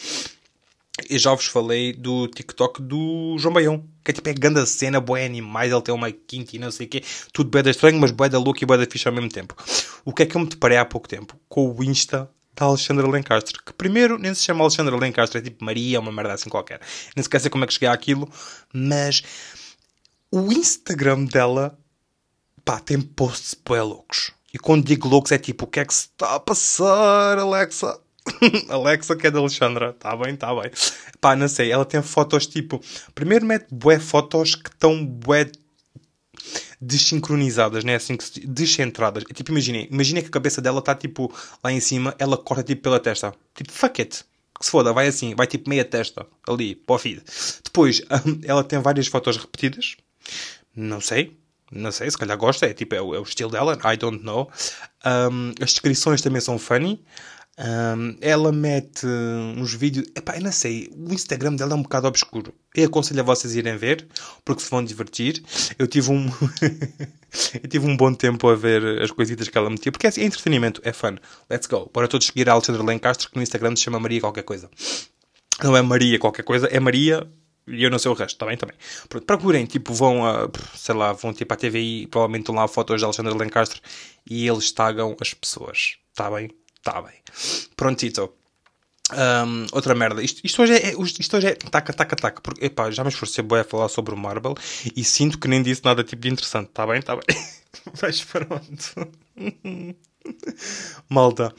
Eu 1.08 1.18
já 1.18 1.32
vos 1.32 1.46
falei 1.46 1.92
do 1.92 2.26
TikTok 2.28 2.82
do 2.82 3.36
João 3.38 3.54
Baião, 3.54 3.84
que 4.04 4.10
é 4.10 4.14
tipo, 4.14 4.28
é 4.28 4.34
grande 4.34 4.66
cena, 4.66 5.00
bué 5.00 5.24
animais, 5.24 5.72
ele 5.72 5.80
tem 5.80 5.94
uma 5.94 6.10
quinta 6.10 6.56
e 6.56 6.58
não 6.58 6.72
sei 6.72 6.86
o 6.86 6.88
quê, 6.88 7.04
tudo 7.32 7.50
bué 7.50 7.62
da 7.62 7.70
estranho, 7.70 8.00
mas 8.00 8.10
bué 8.10 8.28
da 8.28 8.38
louca 8.38 8.64
e 8.64 8.66
bué 8.66 8.76
da 8.76 8.84
ficha 8.84 9.08
ao 9.08 9.14
mesmo 9.14 9.30
tempo. 9.30 9.54
O 10.04 10.12
que 10.12 10.24
é 10.24 10.26
que 10.26 10.36
eu 10.36 10.40
me 10.40 10.48
deparei 10.48 10.76
há 10.76 10.84
pouco 10.84 11.08
tempo? 11.08 11.38
Com 11.48 11.72
o 11.72 11.84
Insta 11.84 12.28
da 12.58 12.66
Alexandra 12.66 13.08
Lencastre, 13.08 13.56
que 13.64 13.72
primeiro 13.72 14.18
nem 14.18 14.34
se 14.34 14.42
chama 14.42 14.64
Alexandra 14.64 14.96
Lencastre, 14.96 15.38
é 15.38 15.42
tipo 15.42 15.64
Maria, 15.64 16.00
uma 16.00 16.10
merda 16.10 16.34
assim 16.34 16.50
qualquer. 16.50 16.80
Nem 17.14 17.22
se 17.22 17.28
quer 17.28 17.38
saber 17.38 17.50
como 17.50 17.64
é 17.64 17.66
que 17.66 17.72
cheguei 17.72 17.88
àquilo, 17.88 18.28
mas 18.72 19.22
o 20.30 20.52
Instagram 20.52 21.24
dela, 21.24 21.78
pá, 22.64 22.80
tem 22.80 23.00
posts 23.00 23.54
bué 23.54 23.80
loucos. 23.82 24.32
E 24.52 24.58
quando 24.58 24.84
digo 24.84 25.08
loucos 25.08 25.30
é 25.30 25.38
tipo, 25.38 25.64
o 25.64 25.68
que 25.68 25.80
é 25.80 25.84
que 25.84 25.94
se 25.94 26.06
está 26.06 26.34
a 26.34 26.40
passar, 26.40 27.38
Alexa? 27.38 28.00
Alexa, 28.68 29.14
que 29.14 29.26
é 29.26 29.30
da 29.30 29.38
Alexandra. 29.38 29.92
Tá 29.92 30.16
bem, 30.16 30.34
tá 30.36 30.54
bem. 30.54 30.70
Pá, 31.20 31.36
não 31.36 31.48
sei. 31.48 31.70
Ela 31.70 31.84
tem 31.84 32.02
fotos 32.02 32.46
tipo. 32.46 32.80
Primeiro 33.14 33.46
mete 33.46 33.66
bué 33.70 33.98
fotos 33.98 34.54
que 34.54 34.68
estão 34.68 35.04
bué 35.04 35.50
desincronizadas, 36.80 37.84
né? 37.84 37.96
Assim, 37.96 38.16
descentradas. 38.44 39.24
Tipo, 39.34 39.50
imaginem. 39.50 39.88
Imaginem 39.90 40.22
que 40.22 40.28
a 40.28 40.32
cabeça 40.32 40.60
dela 40.60 40.78
está 40.78 40.94
tipo 40.94 41.32
lá 41.62 41.72
em 41.72 41.80
cima, 41.80 42.14
ela 42.18 42.36
corta 42.36 42.62
tipo 42.62 42.82
pela 42.82 43.00
testa. 43.00 43.34
Tipo, 43.54 43.72
fuck 43.72 44.00
it. 44.00 44.24
Que 44.58 44.64
se 44.64 44.70
foda, 44.70 44.92
vai 44.92 45.06
assim, 45.06 45.34
vai 45.34 45.46
tipo 45.46 45.70
meia 45.70 45.84
testa 45.84 46.26
ali, 46.48 46.74
para 46.74 46.96
o 46.96 46.98
feed. 46.98 47.22
Depois, 47.62 48.02
ela 48.44 48.64
tem 48.64 48.80
várias 48.80 49.06
fotos 49.06 49.36
repetidas. 49.36 49.96
Não 50.74 51.00
sei, 51.00 51.36
não 51.70 51.92
sei, 51.92 52.10
se 52.10 52.16
calhar 52.16 52.36
gosta, 52.36 52.66
é 52.66 52.72
tipo, 52.72 52.94
é 52.94 53.00
o, 53.00 53.14
é 53.14 53.20
o 53.20 53.22
estilo 53.22 53.50
dela, 53.50 53.78
I 53.84 53.96
don't 53.96 54.22
know. 54.24 54.50
Um, 55.04 55.52
as 55.62 55.70
descrições 55.70 56.20
também 56.20 56.40
são 56.40 56.58
funny. 56.58 57.00
Um, 57.58 58.16
ela 58.20 58.52
mete 58.52 59.04
uns 59.04 59.74
vídeos. 59.74 60.06
Epá, 60.14 60.36
eu 60.36 60.42
não 60.42 60.52
sei, 60.52 60.88
o 60.96 61.12
Instagram 61.12 61.56
dela 61.56 61.72
é 61.72 61.74
um 61.74 61.82
bocado 61.82 62.06
obscuro. 62.06 62.54
Eu 62.74 62.86
aconselho 62.86 63.20
a 63.20 63.24
vocês 63.24 63.56
irem 63.56 63.76
ver, 63.76 64.06
porque 64.44 64.62
se 64.62 64.70
vão 64.70 64.84
divertir. 64.84 65.42
Eu 65.76 65.88
tive 65.88 66.12
um. 66.12 66.26
eu 67.60 67.68
tive 67.68 67.86
um 67.86 67.96
bom 67.96 68.14
tempo 68.14 68.48
a 68.48 68.54
ver 68.54 69.02
as 69.02 69.10
coisitas 69.10 69.48
que 69.48 69.58
ela 69.58 69.68
metia, 69.68 69.90
porque 69.90 70.06
é, 70.06 70.10
assim, 70.10 70.22
é 70.22 70.24
entretenimento, 70.24 70.80
é 70.84 70.92
fun. 70.92 71.16
Let's 71.50 71.66
go. 71.66 71.90
Bora 71.92 72.06
todos 72.06 72.26
seguir 72.28 72.48
a 72.48 72.52
Alexandra 72.52 72.82
Lencastre, 72.82 73.28
que 73.28 73.36
no 73.36 73.42
Instagram 73.42 73.74
se 73.74 73.82
chama 73.82 73.98
Maria 73.98 74.20
qualquer 74.20 74.44
coisa. 74.44 74.70
Não 75.62 75.76
é 75.76 75.82
Maria 75.82 76.18
qualquer 76.18 76.44
coisa, 76.44 76.68
é 76.68 76.78
Maria 76.78 77.28
e 77.66 77.82
eu 77.84 77.90
não 77.90 77.98
sei 77.98 78.10
o 78.10 78.14
resto, 78.14 78.34
está 78.34 78.46
bem 78.46 78.56
também. 78.56 78.76
Pronto, 79.08 79.26
procurem, 79.26 79.66
tipo, 79.66 79.92
vão 79.92 80.24
a, 80.24 80.48
sei 80.74 80.94
lá, 80.94 81.12
vão 81.12 81.34
tipo 81.34 81.52
à 81.52 81.56
TVI, 81.56 82.06
provavelmente 82.06 82.42
estão 82.42 82.54
lá 82.54 82.66
fotos 82.66 82.98
de 82.98 83.04
Alexandre 83.04 83.34
Lencastre 83.34 83.82
e 84.28 84.48
eles 84.48 84.72
tagam 84.72 85.14
as 85.20 85.34
pessoas. 85.34 85.98
Está 86.10 86.30
bem? 86.30 86.50
Está 86.88 87.02
bem. 87.02 87.14
Prontito. 87.76 88.32
Um, 89.12 89.66
outra 89.72 89.94
merda. 89.94 90.22
Isto, 90.22 90.40
isto, 90.42 90.62
hoje 90.62 90.72
é, 90.74 90.94
isto 91.20 91.36
hoje 91.36 91.48
é 91.48 91.54
taca, 91.54 91.92
taca, 91.92 92.16
taca. 92.16 92.40
Porque, 92.40 92.64
epá, 92.64 92.90
já 92.90 93.04
me 93.04 93.10
esforcei 93.10 93.44
bem 93.44 93.60
a 93.60 93.64
falar 93.64 93.88
sobre 93.88 94.14
o 94.14 94.16
Marvel 94.16 94.54
e 94.96 95.04
sinto 95.04 95.38
que 95.38 95.48
nem 95.48 95.62
disse 95.62 95.84
nada 95.84 96.02
tipo 96.02 96.22
de 96.22 96.28
interessante. 96.30 96.68
Está 96.68 96.86
bem? 96.86 96.98
Está 96.98 97.14
bem. 97.14 97.24
Mas 98.00 98.24
pronto. 98.24 99.08
Malta. 101.08 101.54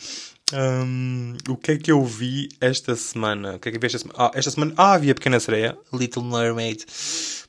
Um, 0.51 1.37
o 1.47 1.55
que 1.55 1.73
é 1.73 1.77
que 1.77 1.91
eu 1.91 2.03
vi 2.03 2.49
esta 2.59 2.95
semana? 2.95 3.55
O 3.55 3.59
que 3.59 3.69
é 3.69 3.71
que 3.71 3.77
eu 3.77 3.81
vi 3.81 3.85
esta 3.85 3.99
semana? 3.99 4.17
Ah, 4.19 4.31
esta 4.33 4.49
semana. 4.49 4.73
Ah, 4.77 4.93
havia 4.93 5.13
Pequena 5.13 5.39
Sereia, 5.39 5.77
Little 5.93 6.23
Mermaid. 6.23 6.85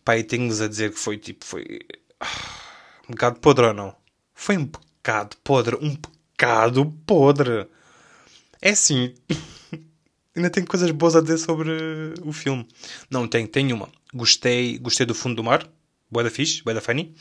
Pai, 0.05 0.23
tenho-vos 0.23 0.61
a 0.61 0.69
dizer 0.69 0.93
que 0.93 0.99
foi 0.99 1.17
tipo. 1.17 1.47
Foi. 1.47 1.65
Um 3.09 3.13
bocado 3.13 3.41
podre 3.41 3.67
ou 3.67 3.75
não? 3.75 3.97
Foi 4.35 4.59
um 4.59 4.67
bocado 4.67 5.37
podre. 5.43 5.77
Um 5.77 5.97
bocado 6.41 6.87
podre. 7.05 7.69
É 8.63 8.71
assim. 8.71 9.15
Ainda 10.35 10.49
tenho 10.49 10.67
coisas 10.67 10.91
boas 10.91 11.15
a 11.15 11.21
dizer 11.21 11.39
sobre 11.39 11.71
o 12.23 12.33
filme. 12.33 12.67
Não, 13.11 13.29
tenho, 13.29 13.47
tenho 13.47 13.77
uma. 13.77 13.91
Gostei, 14.15 14.79
gostei 14.79 15.05
do 15.05 15.15
fundo 15.15 15.37
do 15.37 15.45
mar. 15.45 15.69
Boa 16.11 16.25
da 16.25 16.31
fixe, 16.31 16.63
boa 16.63 16.75
da 16.75 16.81
funny. 16.81 17.15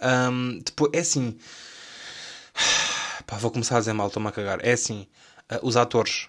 Um, 0.00 0.60
depois, 0.64 0.90
é 0.94 1.00
assim. 1.00 1.36
Pá, 3.26 3.36
vou 3.36 3.50
começar 3.50 3.76
a 3.76 3.80
dizer 3.80 3.92
mal, 3.92 4.06
estou-me 4.06 4.28
a 4.28 4.32
cagar. 4.32 4.64
É 4.64 4.72
assim, 4.72 5.06
uh, 5.52 5.66
os 5.66 5.76
atores. 5.76 6.28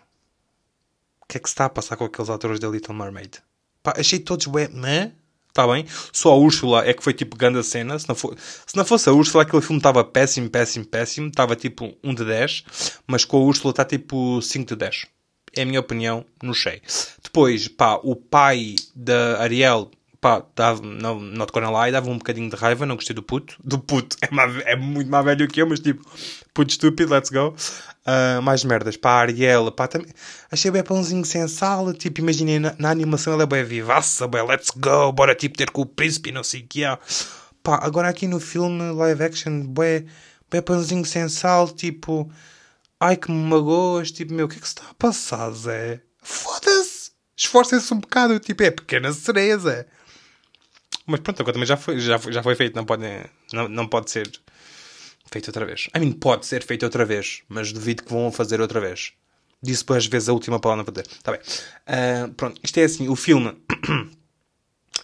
O 1.21 1.25
que 1.27 1.37
é 1.37 1.39
que 1.39 1.47
se 1.47 1.53
está 1.53 1.65
a 1.65 1.69
passar 1.69 1.95
com 1.95 2.05
aqueles 2.05 2.29
atores 2.29 2.59
da 2.59 2.67
Little 2.67 2.93
Mermaid? 2.93 3.41
Pá, 3.81 3.93
achei 3.97 4.19
todos 4.19 4.47
meh? 4.47 5.13
Está 5.55 5.65
bem? 5.65 5.85
Só 6.11 6.33
a 6.33 6.37
Úrsula 6.37 6.85
é 6.85 6.93
que 6.93 7.01
foi 7.01 7.13
tipo 7.13 7.37
grande 7.37 7.63
cena. 7.63 7.97
Se 7.97 8.09
não, 8.09 8.15
for, 8.15 8.35
se 8.37 8.75
não 8.75 8.83
fosse 8.83 9.07
a 9.07 9.13
Úrsula, 9.13 9.43
aquele 9.43 9.61
filme 9.61 9.77
estava 9.77 10.03
péssimo, 10.03 10.49
péssimo, 10.49 10.83
péssimo. 10.83 11.29
Estava 11.29 11.55
tipo 11.55 11.95
1 12.03 12.13
de 12.13 12.25
10. 12.25 12.65
Mas 13.07 13.23
com 13.23 13.37
a 13.37 13.39
Úrsula 13.39 13.71
está 13.71 13.85
tipo 13.85 14.41
5 14.41 14.65
de 14.67 14.75
10. 14.75 15.05
É 15.55 15.61
a 15.61 15.65
minha 15.65 15.79
opinião, 15.79 16.25
não 16.43 16.53
sei. 16.53 16.81
Depois, 17.23 17.69
pá, 17.69 17.97
o 18.03 18.17
pai 18.17 18.75
da 18.93 19.41
Ariel 19.41 19.89
pá, 20.25 20.43
dava, 20.55 20.81
não, 20.81 21.19
not 21.19 21.53
gonna 21.53 21.69
lie, 21.83 21.91
dava 21.91 22.09
um 22.09 22.17
bocadinho 22.17 22.49
de 22.49 22.55
raiva, 22.55 22.83
não 22.83 22.95
gostei 22.95 23.15
do 23.15 23.21
puto. 23.21 23.55
Do 23.63 23.77
puto, 23.77 24.17
é, 24.21 24.33
mais, 24.33 24.57
é 24.65 24.75
muito 24.75 25.07
mais 25.07 25.23
velho 25.23 25.47
que 25.47 25.61
eu, 25.61 25.69
mas 25.69 25.79
tipo, 25.79 26.03
puto 26.51 26.71
estúpido, 26.71 27.13
let's 27.13 27.29
go. 27.29 27.55
Uh, 28.07 28.41
mais 28.41 28.63
merdas, 28.63 28.97
pá, 28.97 29.11
a 29.11 29.19
Ariel, 29.19 29.71
pá, 29.71 29.87
também, 29.87 30.11
achei 30.51 30.71
bem 30.71 30.81
pãozinho 30.81 31.23
sem 31.23 31.47
sal, 31.47 31.93
tipo, 31.93 32.21
imaginei, 32.21 32.57
na, 32.57 32.73
na, 32.79 32.89
animação 32.89 33.33
ela 33.33 33.43
é 33.43 33.45
bem 33.45 33.63
vivaça, 33.63 34.27
bem, 34.27 34.43
let's 34.47 34.71
go, 34.75 35.11
bora 35.11 35.35
tipo 35.35 35.55
ter 35.55 35.69
com 35.69 35.81
o 35.81 35.85
príncipe, 35.85 36.31
não 36.31 36.43
sei 36.43 36.61
o 36.61 36.67
que 36.67 36.83
há. 36.83 36.97
Pá, 37.61 37.79
agora 37.83 38.09
aqui 38.09 38.25
no 38.27 38.39
filme, 38.39 38.81
live 38.93 39.23
action, 39.23 39.67
bem, 39.67 40.07
bem 40.49 40.61
pãozinho 40.63 41.05
sem 41.05 41.29
sal, 41.29 41.67
tipo, 41.67 42.31
ai 42.99 43.15
que 43.15 43.29
me 43.29 43.47
magoas, 43.47 44.11
tipo, 44.11 44.33
meu, 44.33 44.47
o 44.47 44.49
que 44.49 44.57
é 44.57 44.59
que 44.59 44.67
se 44.67 44.73
está 44.73 44.89
a 44.89 44.93
passar, 44.95 45.51
Zé? 45.51 46.01
Foda-se! 46.23 47.11
Esforcem-se 47.37 47.93
um 47.93 47.99
bocado, 47.99 48.39
tipo, 48.39 48.63
é 48.63 48.71
pequena 48.71 49.13
cereza. 49.13 49.85
Mas 51.05 51.19
pronto, 51.19 51.39
agora 51.41 51.53
também 51.53 51.67
já 51.67 51.77
foi, 51.77 51.99
já 51.99 52.17
foi, 52.17 52.33
já 52.33 52.41
foi 52.41 52.55
feito, 52.55 52.75
não 52.75 52.85
pode, 52.85 53.03
não, 53.53 53.67
não 53.67 53.87
pode 53.87 54.09
ser 54.09 54.29
feito 55.31 55.47
outra 55.47 55.65
vez. 55.65 55.87
I 55.95 55.99
mean, 55.99 56.13
pode 56.13 56.45
ser 56.45 56.63
feito 56.63 56.83
outra 56.83 57.05
vez, 57.05 57.43
mas 57.47 57.71
duvido 57.71 58.03
que 58.03 58.11
vão 58.11 58.31
fazer 58.31 58.61
outra 58.61 58.79
vez. 58.79 59.13
Disse 59.61 59.83
depois 59.83 60.05
vezes 60.05 60.29
a 60.29 60.33
última 60.33 60.59
palavra 60.59 60.83
para 60.83 60.93
fazer. 60.93 61.07
Está 61.11 61.31
bem. 61.31 61.41
Uh, 61.41 62.33
pronto, 62.33 62.59
isto 62.63 62.77
é 62.77 62.83
assim, 62.83 63.07
o 63.07 63.15
filme. 63.15 63.55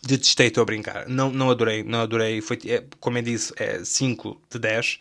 Detestei, 0.04 0.48
estou 0.48 0.64
a 0.64 0.66
brincar. 0.66 1.08
Não, 1.08 1.32
não 1.32 1.50
adorei, 1.50 1.84
não 1.84 2.02
adorei. 2.02 2.42
Foi, 2.42 2.60
é, 2.66 2.84
como 3.00 3.18
eu 3.18 3.22
disse, 3.22 3.54
é 3.56 3.84
5 3.84 4.42
de 4.50 4.60
10. 4.60 5.00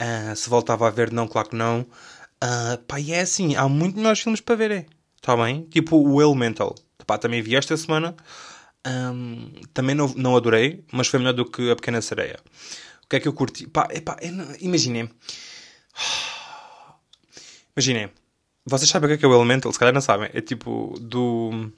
Uh, 0.00 0.36
se 0.36 0.48
voltava 0.48 0.86
a 0.86 0.90
ver, 0.90 1.12
não, 1.12 1.26
claro 1.26 1.50
que 1.50 1.56
não. 1.56 1.80
Uh, 1.80 2.78
pá, 2.86 3.00
e 3.00 3.12
é 3.12 3.20
assim, 3.20 3.56
há 3.56 3.68
muito 3.68 3.96
melhores 3.96 4.20
filmes 4.20 4.40
para 4.40 4.56
verem. 4.56 4.86
Está 5.16 5.36
bem? 5.36 5.62
Tipo 5.64 5.96
o 5.96 6.20
Elemental. 6.20 6.74
Pá, 7.06 7.18
também 7.18 7.40
vi 7.42 7.56
esta 7.56 7.76
semana. 7.76 8.14
Um, 8.86 9.50
também 9.74 9.96
não, 9.96 10.06
não 10.14 10.36
adorei, 10.36 10.84
mas 10.92 11.08
foi 11.08 11.18
melhor 11.18 11.32
do 11.32 11.44
que 11.44 11.70
A 11.70 11.76
Pequena 11.76 12.00
Sereia. 12.00 12.38
O 13.04 13.08
que 13.08 13.16
é 13.16 13.20
que 13.20 13.26
eu 13.26 13.32
curti? 13.32 13.66
Pá, 13.66 13.88
epá, 13.90 14.16
imaginem. 14.60 15.10
Imaginem. 17.76 18.10
Vocês 18.64 18.88
sabem 18.88 19.06
o 19.06 19.08
que 19.10 19.14
é, 19.14 19.18
que 19.18 19.24
é 19.24 19.28
o 19.28 19.34
Elemental? 19.34 19.72
Se 19.72 19.78
calhar 19.78 19.92
não 19.92 20.00
sabem. 20.00 20.30
É 20.32 20.40
tipo 20.40 20.94
do 20.98 21.70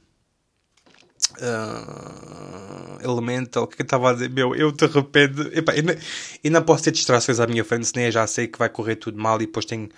uh, 1.40 3.02
Elemental, 3.02 3.64
o 3.64 3.66
que 3.66 3.76
é 3.76 3.82
eu 3.82 3.84
estava 3.84 4.10
a 4.10 4.12
dizer? 4.12 4.30
Meu, 4.30 4.54
eu 4.54 4.72
de 4.72 4.86
repente. 4.86 5.40
Epá, 5.58 5.74
eu, 5.76 5.82
não, 5.82 5.94
eu 6.44 6.50
não 6.50 6.62
posso 6.62 6.84
ter 6.84 6.92
distrações 6.92 7.40
à 7.40 7.46
minha 7.46 7.64
frente, 7.64 7.86
senão 7.86 8.06
eu 8.06 8.12
já 8.12 8.26
sei 8.26 8.46
que 8.48 8.58
vai 8.58 8.68
correr 8.68 8.96
tudo 8.96 9.18
mal 9.20 9.36
e 9.36 9.46
depois 9.46 9.64
tenho, 9.64 9.88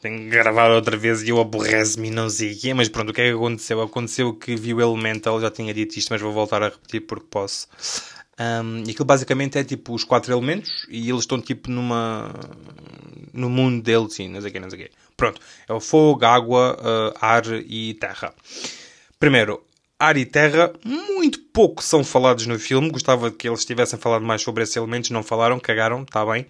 tenho 0.00 0.18
que 0.18 0.28
gravar 0.28 0.70
outra 0.70 0.96
vez 0.96 1.22
e 1.22 1.30
eu 1.30 1.40
aborrece-me 1.40 2.08
e 2.08 2.10
não 2.10 2.30
sei 2.30 2.52
o 2.52 2.58
quê. 2.58 2.74
Mas 2.74 2.88
pronto, 2.88 3.10
o 3.10 3.12
que 3.12 3.20
é 3.20 3.30
que 3.30 3.36
aconteceu? 3.36 3.82
Aconteceu 3.82 4.32
que 4.32 4.56
vi 4.56 4.72
o 4.72 4.80
Elemental, 4.80 5.40
já 5.40 5.50
tinha 5.50 5.74
dito 5.74 5.98
isto, 5.98 6.10
mas 6.10 6.20
vou 6.20 6.32
voltar 6.32 6.62
a 6.62 6.68
repetir 6.68 7.00
porque 7.02 7.26
posso. 7.28 7.68
Um, 8.40 8.84
e 8.86 8.92
aquilo 8.92 9.04
basicamente 9.04 9.58
é 9.58 9.64
tipo 9.64 9.92
os 9.92 10.04
quatro 10.04 10.32
elementos 10.32 10.86
e 10.88 11.10
eles 11.10 11.22
estão 11.22 11.40
tipo 11.40 11.70
numa. 11.70 12.32
no 13.32 13.50
mundo 13.50 13.82
deles 13.82 14.16
e 14.20 14.28
não 14.28 14.40
sei 14.40 14.50
o 14.50 14.52
quê, 14.52 14.60
não 14.60 14.70
sei 14.70 14.78
o 14.78 14.82
quê. 14.84 14.90
Pronto, 15.16 15.40
é 15.68 15.72
o 15.72 15.80
fogo, 15.80 16.24
água, 16.24 16.76
uh, 16.80 17.18
ar 17.20 17.44
e 17.66 17.94
terra. 17.94 18.32
Primeiro, 19.18 19.60
ar 19.98 20.16
e 20.16 20.24
terra 20.24 20.72
muito 20.84 21.40
pouco 21.52 21.82
são 21.82 22.04
falados 22.04 22.46
no 22.46 22.58
filme. 22.58 22.90
Gostava 22.90 23.30
que 23.30 23.48
eles 23.48 23.64
tivessem 23.64 23.98
falado 23.98 24.24
mais 24.24 24.42
sobre 24.42 24.62
esses 24.62 24.76
elementos. 24.76 25.10
Não 25.10 25.22
falaram, 25.22 25.58
cagaram, 25.58 26.02
está 26.02 26.24
bem. 26.24 26.46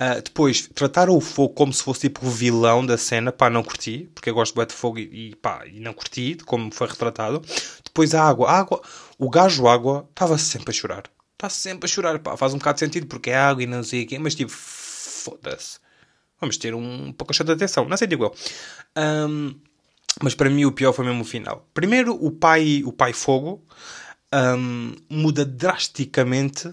Uh, 0.00 0.22
depois, 0.22 0.68
trataram 0.74 1.16
o 1.16 1.20
fogo 1.20 1.54
como 1.54 1.72
se 1.72 1.82
fosse 1.82 2.02
tipo 2.02 2.26
o 2.26 2.30
vilão 2.30 2.86
da 2.86 2.96
cena. 2.96 3.32
Pá, 3.32 3.50
não 3.50 3.64
curti, 3.64 4.08
porque 4.14 4.30
eu 4.30 4.34
gosto 4.34 4.64
de 4.64 4.72
fogo 4.72 4.98
e, 4.98 5.30
e, 5.30 5.36
pá, 5.36 5.66
e 5.66 5.80
não 5.80 5.92
curti 5.92 6.36
como 6.46 6.72
foi 6.72 6.86
retratado. 6.86 7.42
Depois 7.84 8.14
a 8.14 8.22
água. 8.22 8.48
A 8.48 8.58
água, 8.58 8.80
o 9.18 9.28
gajo 9.28 9.66
água 9.66 10.06
estava 10.10 10.38
sempre 10.38 10.70
a 10.70 10.72
chorar. 10.72 11.04
Está 11.32 11.48
sempre 11.48 11.86
a 11.86 11.88
chorar, 11.88 12.18
pá. 12.20 12.36
Faz 12.36 12.54
um 12.54 12.58
bocado 12.58 12.76
de 12.76 12.80
sentido 12.80 13.06
porque 13.06 13.30
é 13.30 13.36
água 13.36 13.62
e 13.62 13.66
não 13.66 13.82
sei 13.82 14.04
o 14.04 14.06
quê. 14.06 14.18
Mas 14.18 14.34
tipo, 14.34 14.52
foda-se. 14.52 15.78
Vamos 16.40 16.56
ter 16.58 16.74
um 16.74 17.12
pouco 17.12 17.32
de 17.32 17.52
atenção. 17.52 17.88
Não 17.88 17.96
sei, 17.96 18.06
digo 18.06 18.24
eu. 18.24 18.34
Um, 18.96 19.54
mas 20.22 20.34
para 20.34 20.50
mim 20.50 20.64
o 20.64 20.72
pior 20.72 20.92
foi 20.92 21.04
mesmo 21.04 21.22
o 21.22 21.26
final. 21.26 21.68
Primeiro, 21.74 22.14
o 22.14 22.30
pai, 22.30 22.82
o 22.84 22.92
pai 22.92 23.12
Fogo 23.12 23.64
um, 24.58 24.94
muda 25.08 25.44
drasticamente, 25.44 26.72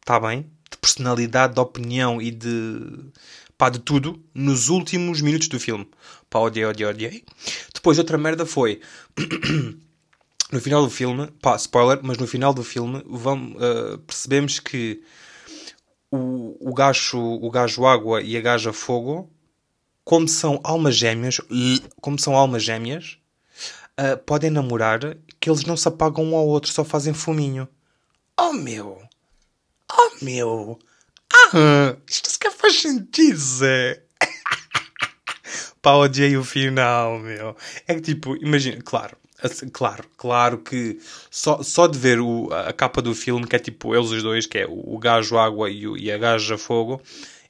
está 0.00 0.18
bem, 0.20 0.50
de 0.70 0.78
personalidade, 0.78 1.54
de 1.54 1.60
opinião 1.60 2.20
e 2.20 2.30
de 2.30 3.10
pá, 3.56 3.68
de 3.68 3.78
tudo 3.78 4.22
nos 4.34 4.68
últimos 4.68 5.20
minutos 5.20 5.48
do 5.48 5.60
filme. 5.60 5.88
Pá, 6.28 6.38
odiei, 6.38 6.64
odiei, 6.64 6.88
odiei. 6.88 7.24
Depois 7.74 7.98
outra 7.98 8.16
merda 8.16 8.46
foi 8.46 8.80
no 10.52 10.60
final 10.60 10.82
do 10.82 10.90
filme, 10.90 11.28
pá, 11.42 11.56
spoiler, 11.56 12.00
mas 12.02 12.18
no 12.18 12.26
final 12.26 12.54
do 12.54 12.64
filme 12.64 13.02
vamos, 13.06 13.56
uh, 13.56 13.98
percebemos 13.98 14.58
que 14.58 15.02
o, 16.10 16.70
o, 16.70 16.74
gajo, 16.74 17.18
o 17.18 17.50
gajo 17.50 17.86
água 17.86 18.22
e 18.22 18.36
a 18.36 18.40
gaja 18.40 18.72
fogo 18.72 19.30
como 20.10 20.26
são 20.26 20.58
almas 20.64 20.96
gêmeas, 20.96 21.40
como 22.00 22.18
são 22.18 22.34
almas 22.34 22.64
gêmeas, 22.64 23.16
uh, 23.96 24.18
podem 24.26 24.50
namorar 24.50 24.98
que 25.38 25.48
eles 25.48 25.64
não 25.64 25.76
se 25.76 25.86
apagam 25.86 26.24
um 26.24 26.34
ao 26.34 26.48
outro, 26.48 26.72
só 26.72 26.84
fazem 26.84 27.14
fuminho. 27.14 27.68
Oh 28.36 28.52
meu! 28.52 29.00
Oh 29.88 30.10
meu! 30.20 30.80
Ah, 31.32 31.94
isto 32.08 32.28
sequer 32.28 32.50
faz 32.50 32.82
sentido, 32.82 33.38
Zé! 33.38 34.02
Pá, 35.80 35.92
odiei 35.92 36.36
o 36.36 36.42
final, 36.42 37.20
meu. 37.20 37.56
É 37.86 37.94
que 37.94 38.00
tipo, 38.00 38.34
imagina, 38.44 38.82
claro, 38.82 39.16
assim, 39.40 39.68
claro, 39.68 40.10
claro 40.16 40.58
que 40.58 40.98
só, 41.30 41.62
só 41.62 41.86
de 41.86 41.96
ver 41.96 42.18
o, 42.18 42.52
a 42.52 42.72
capa 42.72 43.00
do 43.00 43.14
filme, 43.14 43.46
que 43.46 43.54
é 43.54 43.60
tipo 43.60 43.94
eles 43.94 44.10
os 44.10 44.24
dois, 44.24 44.44
que 44.44 44.58
é 44.58 44.66
o, 44.66 44.92
o 44.92 44.98
gajo 44.98 45.38
água 45.38 45.70
e, 45.70 45.86
o, 45.86 45.96
e 45.96 46.10
a 46.10 46.18
gaja 46.18 46.58
fogo, 46.58 47.00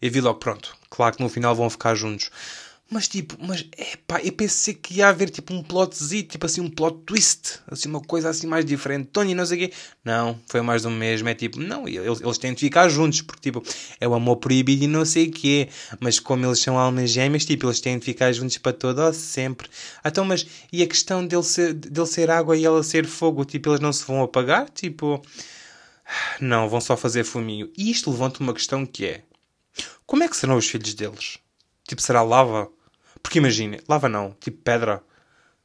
eu 0.03 0.11
vi 0.11 0.21
logo, 0.21 0.39
pronto, 0.39 0.79
claro 0.91 1.17
que 1.17 1.23
no 1.23 1.29
final 1.29 1.55
vão 1.55 1.71
ficar 1.71 1.95
juntos. 1.95 2.31
Mas 2.93 3.07
tipo, 3.07 3.37
mas 3.41 3.65
é 3.79 3.97
pá, 4.05 4.21
eu 4.21 4.33
pensei 4.33 4.75
que 4.75 4.95
ia 4.95 5.09
haver 5.09 5.31
tipo 5.31 5.55
um 5.55 5.63
plotzinho, 5.63 6.25
tipo 6.25 6.45
assim, 6.45 6.61
um 6.61 6.69
plot 6.69 6.99
twist, 7.07 7.61
assim, 7.69 7.89
uma 7.89 8.01
coisa 8.01 8.29
assim 8.29 8.49
mais 8.49 8.65
diferente. 8.65 9.11
Tony, 9.13 9.33
não 9.33 9.47
sei 9.47 9.57
o 9.65 9.69
quê. 9.69 9.75
Não, 10.05 10.37
foi 10.49 10.61
mais 10.61 10.83
do 10.83 10.91
mesmo. 10.91 11.29
É 11.29 11.35
tipo, 11.35 11.61
não, 11.61 11.87
eles, 11.87 12.21
eles 12.21 12.37
têm 12.39 12.53
de 12.53 12.59
ficar 12.59 12.89
juntos, 12.89 13.23
porque 13.23 13.43
tipo, 13.43 13.63
é 14.01 14.09
o 14.09 14.15
amor 14.15 14.39
proibido 14.39 14.83
e 14.83 14.89
não 14.89 15.05
sei 15.05 15.29
o 15.29 15.31
quê. 15.31 15.69
Mas 16.01 16.19
como 16.19 16.45
eles 16.45 16.59
são 16.59 16.77
almas 16.77 17.11
gêmeas, 17.11 17.45
tipo, 17.45 17.67
eles 17.67 17.81
têm 17.81 17.97
de 17.97 18.05
ficar 18.05 18.33
juntos 18.33 18.59
para 18.59 18.73
todo 18.73 19.13
sempre. 19.13 19.69
Então, 20.05 20.25
mas 20.25 20.45
e 20.73 20.83
a 20.83 20.87
questão 20.89 21.25
dele 21.25 21.45
ser, 21.45 21.73
dele 21.75 22.07
ser 22.09 22.29
água 22.29 22.57
e 22.57 22.65
ela 22.65 22.83
ser 22.83 23.07
fogo, 23.07 23.45
tipo, 23.45 23.71
eles 23.71 23.79
não 23.79 23.93
se 23.93 24.05
vão 24.05 24.21
apagar? 24.21 24.69
Tipo, 24.69 25.23
não, 26.41 26.69
vão 26.69 26.81
só 26.81 26.97
fazer 26.97 27.23
fuminho. 27.23 27.71
E 27.79 27.89
isto 27.89 28.11
levanta 28.11 28.41
uma 28.41 28.53
questão 28.53 28.85
que 28.85 29.07
é: 29.07 29.23
como 30.07 30.23
é 30.25 30.29
que 30.29 30.37
serão 30.37 30.57
os 30.57 30.69
filhos 30.69 30.95
deles? 30.95 31.39
Tipo, 31.87 32.03
será 32.03 32.23
lava? 32.23 32.71
Porque 33.23 33.39
imagine, 33.39 33.81
lava 33.89 34.09
não, 34.09 34.37
tipo 34.41 34.59
pedra. 34.63 35.03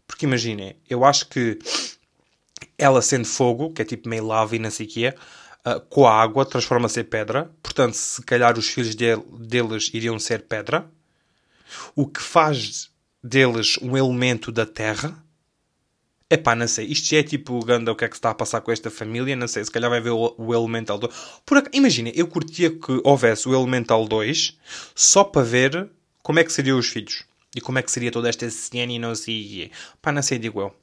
Porque 0.07 0.25
imagine, 0.25 0.75
eu 0.89 1.03
acho 1.03 1.27
que 1.27 1.57
ela 2.77 3.01
sendo 3.01 3.25
fogo, 3.25 3.73
que 3.73 3.81
é 3.81 3.85
tipo 3.85 4.07
meio 4.07 4.25
lava 4.25 4.55
e 4.55 4.59
não 4.59 4.69
sei 4.69 4.85
o 4.85 4.89
que 4.89 5.05
é, 5.05 5.15
uh, 5.65 5.79
com 5.89 6.05
a 6.05 6.13
água 6.21 6.45
transforma-se 6.45 6.99
em 6.99 7.03
pedra. 7.03 7.51
Portanto, 7.63 7.93
se 7.93 8.21
calhar 8.23 8.57
os 8.57 8.67
filhos 8.67 8.95
de, 8.95 9.15
deles 9.39 9.89
iriam 9.93 10.19
ser 10.19 10.43
pedra. 10.43 10.89
O 11.95 12.07
que 12.07 12.21
faz 12.21 12.91
deles 13.23 13.77
um 13.81 13.97
elemento 13.97 14.51
da 14.51 14.65
terra. 14.65 15.23
Epá, 16.29 16.55
não 16.55 16.67
sei. 16.67 16.87
Isto 16.87 17.09
já 17.09 17.17
é 17.19 17.23
tipo 17.23 17.63
Ganda, 17.63 17.91
o 17.91 17.95
que 17.95 18.03
é 18.03 18.09
que 18.09 18.15
está 18.15 18.31
a 18.31 18.35
passar 18.35 18.61
com 18.61 18.71
esta 18.71 18.89
família? 18.89 19.35
Não 19.35 19.47
sei. 19.47 19.63
Se 19.63 19.71
calhar 19.71 19.89
vai 19.89 20.01
ver 20.01 20.09
o, 20.09 20.33
o 20.37 20.53
Elemental 20.53 20.97
2. 20.97 21.13
Por, 21.45 21.63
imagina, 21.71 22.09
eu 22.15 22.27
curtia 22.27 22.71
que 22.71 22.99
houvesse 23.03 23.47
o 23.47 23.53
Elemental 23.53 24.07
2 24.07 24.57
só 24.95 25.23
para 25.23 25.43
ver 25.43 25.89
como 26.23 26.39
é 26.39 26.43
que 26.43 26.51
seriam 26.51 26.79
os 26.79 26.87
filhos. 26.87 27.23
E 27.55 27.61
como 27.61 27.77
é 27.77 27.83
que 27.83 27.91
seria 27.91 28.11
toda 28.11 28.27
esta 28.27 28.49
cena 28.49 28.91
e 28.91 28.99
não 28.99 29.13
sei. 29.13 29.71
Pá, 30.01 30.11
não 30.11 30.21
sei, 30.23 30.39
digo 30.39 30.59
eu. 30.59 30.75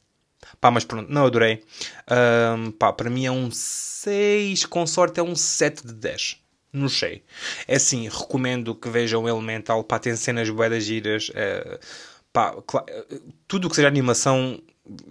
Pá, 0.60 0.70
mas 0.70 0.84
pronto, 0.84 1.12
não 1.12 1.26
adorei. 1.26 1.62
Um, 2.56 2.70
pá, 2.70 2.92
para 2.92 3.10
mim 3.10 3.26
é 3.26 3.30
um 3.30 3.50
6, 3.50 4.66
com 4.66 4.86
sorte 4.86 5.18
é 5.20 5.22
um 5.22 5.34
7 5.34 5.86
de 5.86 5.92
10. 5.92 6.38
Não 6.72 6.88
sei. 6.88 7.22
É 7.66 7.76
assim, 7.76 8.08
recomendo 8.08 8.74
que 8.74 8.88
vejam 8.88 9.24
o 9.24 9.28
Elemental. 9.28 9.82
Pá, 9.84 9.98
tem 9.98 10.14
cenas 10.16 10.48
boedas 10.48 10.84
giras. 10.84 11.30
Uh, 11.30 11.78
pá, 12.32 12.54
tudo 13.48 13.66
o 13.66 13.70
que 13.70 13.76
seja 13.76 13.88
animação 13.88 14.62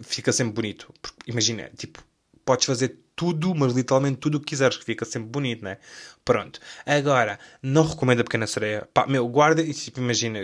fica 0.01 0.31
sempre 0.31 0.53
bonito. 0.53 0.93
Porque, 1.01 1.29
imagina, 1.29 1.69
tipo, 1.75 2.03
podes 2.45 2.65
fazer 2.65 2.97
tudo, 3.15 3.53
mas 3.53 3.73
literalmente 3.73 4.17
tudo 4.17 4.35
o 4.35 4.39
que 4.39 4.47
quiseres, 4.47 4.77
que 4.77 4.83
fica 4.83 5.05
sempre 5.05 5.29
bonito, 5.29 5.63
né? 5.63 5.77
Pronto. 6.25 6.59
Agora, 6.85 7.39
não 7.61 7.85
recomendo 7.85 8.21
a 8.21 8.23
Pequena 8.23 8.47
Sereia. 8.47 8.87
Pá, 8.93 9.05
meu, 9.05 9.27
guarda, 9.27 9.63
tipo, 9.73 9.99
imagina, 9.99 10.39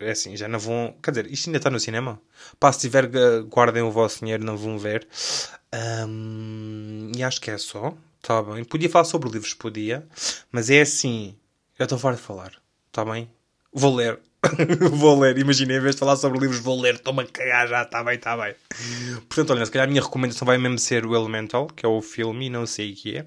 é 0.00 0.10
assim, 0.10 0.36
já 0.36 0.46
não 0.46 0.58
vão. 0.58 0.94
Quer 1.02 1.12
dizer, 1.12 1.32
isto 1.32 1.48
ainda 1.48 1.58
está 1.58 1.70
no 1.70 1.80
cinema? 1.80 2.20
Pá, 2.58 2.72
se 2.72 2.80
tiver, 2.80 3.08
guardem 3.44 3.82
o 3.82 3.90
vosso 3.90 4.20
dinheiro, 4.20 4.44
não 4.44 4.56
vão 4.56 4.78
ver. 4.78 5.06
Um, 6.06 7.10
e 7.16 7.22
acho 7.22 7.40
que 7.40 7.50
é 7.50 7.58
só. 7.58 7.96
Tá 8.22 8.42
bem. 8.42 8.64
Podia 8.64 8.90
falar 8.90 9.04
sobre 9.04 9.30
livros, 9.30 9.54
podia. 9.54 10.06
Mas 10.52 10.68
é 10.68 10.82
assim, 10.82 11.34
eu 11.78 11.84
estou 11.84 11.98
fora 11.98 12.16
de 12.16 12.22
falar. 12.22 12.52
Tá 12.92 13.04
bem? 13.04 13.30
Vou 13.72 13.94
ler. 13.94 14.20
vou 14.92 15.20
ler, 15.20 15.36
imaginei, 15.38 15.76
em 15.76 15.80
vez 15.80 15.94
de 15.94 15.98
falar 15.98 16.16
sobre 16.16 16.38
livros, 16.38 16.60
vou 16.60 16.80
ler, 16.80 16.94
estou-me 16.94 17.22
a 17.22 17.26
cagar 17.26 17.68
já, 17.68 17.82
está 17.82 18.02
bem, 18.02 18.14
está 18.14 18.36
bem. 18.36 18.54
Portanto, 19.28 19.52
olha, 19.52 19.66
se 19.66 19.70
calhar 19.70 19.86
a 19.86 19.90
minha 19.90 20.02
recomendação 20.02 20.46
vai 20.46 20.56
mesmo 20.56 20.78
ser 20.78 21.04
o 21.04 21.14
Elemental, 21.14 21.66
que 21.66 21.84
é 21.84 21.88
o 21.88 22.00
filme, 22.00 22.48
não 22.48 22.66
sei 22.66 22.92
o 22.92 22.96
que 22.96 23.18
é. 23.18 23.26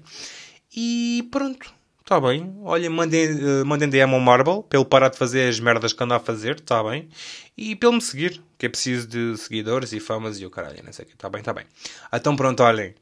E 0.76 1.28
pronto, 1.30 1.72
está 2.00 2.20
bem. 2.20 2.52
Olha, 2.62 2.90
mandem, 2.90 3.30
uh, 3.32 3.64
mandem 3.64 3.88
DM 3.88 4.12
ao 4.12 4.20
Marble, 4.20 4.64
para 4.68 4.78
ele 4.78 4.88
parar 4.88 5.08
de 5.08 5.16
fazer 5.16 5.48
as 5.48 5.60
merdas 5.60 5.92
que 5.92 6.02
anda 6.02 6.16
a 6.16 6.20
fazer, 6.20 6.56
está 6.56 6.82
bem. 6.82 7.08
E 7.56 7.78
ele 7.80 7.92
me 7.92 8.00
seguir, 8.00 8.42
que 8.58 8.66
é 8.66 8.68
preciso 8.68 9.06
de 9.06 9.36
seguidores 9.38 9.92
e 9.92 10.00
famas 10.00 10.40
e 10.40 10.46
o 10.46 10.50
caralho, 10.50 10.82
não 10.84 10.92
sei 10.92 11.04
o 11.04 11.08
que, 11.08 11.14
está 11.14 11.28
bem, 11.28 11.40
está 11.40 11.52
bem. 11.52 11.64
Então 12.12 12.34
pronto, 12.34 12.60
olhem, 12.64 12.92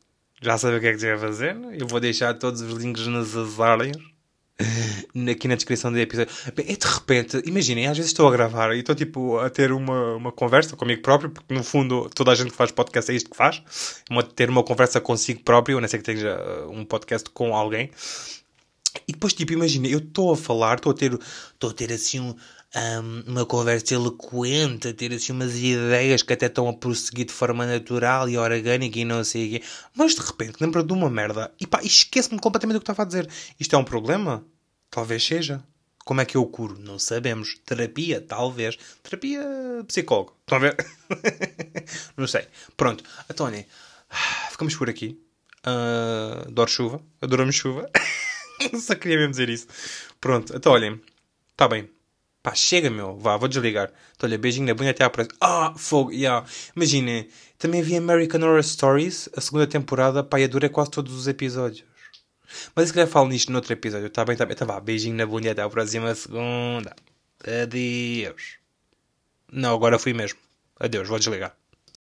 já 0.43 0.59
sabem 0.59 0.77
o 0.77 0.81
que 0.81 0.89
é 0.89 0.95
que 0.95 1.07
a 1.07 1.19
fazer, 1.19 1.57
eu 1.79 1.87
vou 1.87 1.99
deixar 1.99 2.35
todos 2.35 2.61
os 2.61 2.75
links 2.75 3.07
nas 3.07 3.59
áreas 3.59 4.12
aqui 5.31 5.49
na 5.49 5.55
descrição 5.55 5.93
do 5.93 5.99
episódio. 5.99 6.33
É 6.57 6.77
de 6.77 6.87
repente, 6.87 7.43
imaginem, 7.47 7.87
às 7.87 7.97
vezes 7.97 8.11
estou 8.11 8.29
a 8.29 8.31
gravar 8.31 8.75
e 8.75 8.81
estou 8.81 8.95
tipo 8.95 9.39
a 9.39 9.51
ter 9.51 9.73
uma, 9.73 10.17
uma 10.17 10.33
conversa 10.33 10.77
comigo 10.77 11.03
próprio, 11.03 11.31
porque 11.31 11.53
no 11.53 11.63
fundo 11.63 12.11
toda 12.15 12.33
a 12.33 12.35
gente 12.35 12.51
que 12.51 12.57
faz 12.57 12.71
podcast 12.71 13.11
é 13.11 13.15
isto 13.15 13.31
que 13.31 13.37
faz, 13.37 13.63
uma, 14.11 14.23
ter 14.23 14.49
uma 14.51 14.63
conversa 14.63 15.01
consigo 15.01 15.43
próprio, 15.43 15.81
não 15.81 15.89
sei 15.89 15.99
que 16.01 16.05
tenha 16.05 16.37
uh, 16.37 16.71
um 16.71 16.85
podcast 16.85 17.29
com 17.31 17.55
alguém. 17.55 17.91
E 19.09 19.13
depois, 19.13 19.33
tipo, 19.33 19.53
imagina, 19.53 19.89
eu 19.89 19.99
estou 19.99 20.33
a 20.33 20.37
falar, 20.37 20.77
estou 20.77 20.93
a 20.93 20.95
ter, 20.95 21.13
estou 21.15 21.71
a 21.71 21.73
ter 21.73 21.93
assim 21.93 22.21
um, 22.21 22.35
uma 23.27 23.47
conversa 23.47 23.95
eloquente, 23.95 24.89
a 24.89 24.95
ter 24.95 25.13
assim 25.13 25.33
umas 25.33 25.57
ideias 25.57 26.23
que 26.23 26.33
até 26.33 26.47
estão 26.47 26.69
a 26.69 26.73
prosseguir 26.73 27.27
de 27.27 27.33
forma 27.33 27.67
natural 27.67 28.29
e 28.29 28.37
orgânica 28.37 28.99
e 28.99 29.05
não 29.05 29.25
sei 29.25 29.47
o 29.47 29.51
quê. 29.51 29.63
Mas 29.95 30.15
de 30.15 30.21
repente 30.21 30.57
lembro 30.61 30.83
de 30.83 30.93
uma 30.93 31.11
merda 31.11 31.53
e 31.61 31.67
pá, 31.67 31.83
esqueço-me 31.83 32.41
completamente 32.41 32.75
do 32.75 32.81
que 32.81 32.91
estava 32.91 33.03
a 33.03 33.07
dizer. 33.07 33.29
Isto 33.59 33.77
é 33.77 33.79
um 33.79 33.85
problema? 33.85 34.45
Talvez 34.93 35.25
seja. 35.25 35.65
Como 36.05 36.21
é 36.21 36.25
que 36.27 36.37
eu 36.37 36.45
curo? 36.45 36.79
Não 36.79 36.99
sabemos. 36.99 37.59
Terapia? 37.65 38.21
Talvez. 38.21 38.77
Terapia 39.03 39.43
psicólogo. 39.89 40.37
A 40.51 40.59
ver? 40.59 40.77
não 42.15 42.27
sei. 42.27 42.47
Pronto. 42.77 43.03
Então, 43.31 43.47
olhem. 43.47 43.67
Ficamos 44.51 44.77
por 44.77 44.91
aqui. 44.91 45.19
Uh, 45.67 46.47
adoro 46.47 46.71
chuva. 46.71 47.03
Adoramos 47.23 47.55
chuva. 47.55 47.89
Só 48.79 48.95
queria 48.95 49.17
mesmo 49.17 49.31
dizer 49.31 49.49
isso. 49.49 49.67
Pronto. 50.21 50.55
Então, 50.55 50.73
olhem. 50.73 51.01
Está 51.53 51.67
bem. 51.67 51.89
Pá, 52.43 52.55
chega, 52.55 52.91
meu. 52.91 53.17
Vá, 53.17 53.39
vou 53.39 53.49
desligar. 53.49 53.91
Então, 54.15 54.29
olha, 54.29 54.37
beijinho 54.37 54.67
na 54.67 54.75
bunda 54.75 54.91
até 54.91 55.05
à 55.05 55.09
próxima. 55.09 55.39
Ah, 55.41 55.73
fogo. 55.75 56.13
Yeah. 56.13 56.47
Imaginem. 56.77 57.31
Também 57.57 57.81
vi 57.81 57.97
American 57.97 58.43
Horror 58.43 58.63
Stories. 58.63 59.31
A 59.35 59.41
segunda 59.41 59.67
temporada. 59.67 60.23
Pá, 60.23 60.39
e 60.39 60.47
dura 60.47 60.69
quase 60.69 60.91
todos 60.91 61.15
os 61.15 61.27
episódios. 61.27 61.92
Mas 62.75 62.89
se 62.89 62.95
calhar 62.95 63.09
falo 63.09 63.29
nisto 63.29 63.51
no 63.51 63.59
outro 63.59 63.73
episódio. 63.73 64.07
Está 64.07 64.25
bem, 64.25 64.35
está 64.35 64.45
bem. 64.45 64.55
Então 64.55 64.67
vá, 64.67 64.81
beijinho 64.81 65.17
na 65.17 65.27
bunda 65.27 65.51
até 65.51 65.63
à 65.63 65.69
próxima 65.69 66.15
segunda. 66.15 66.95
Adeus. 67.45 68.59
Não, 69.51 69.75
agora 69.75 69.99
fui 69.99 70.13
mesmo. 70.13 70.39
Adeus, 70.79 71.09
vou 71.09 71.19
desligar. 71.19 71.57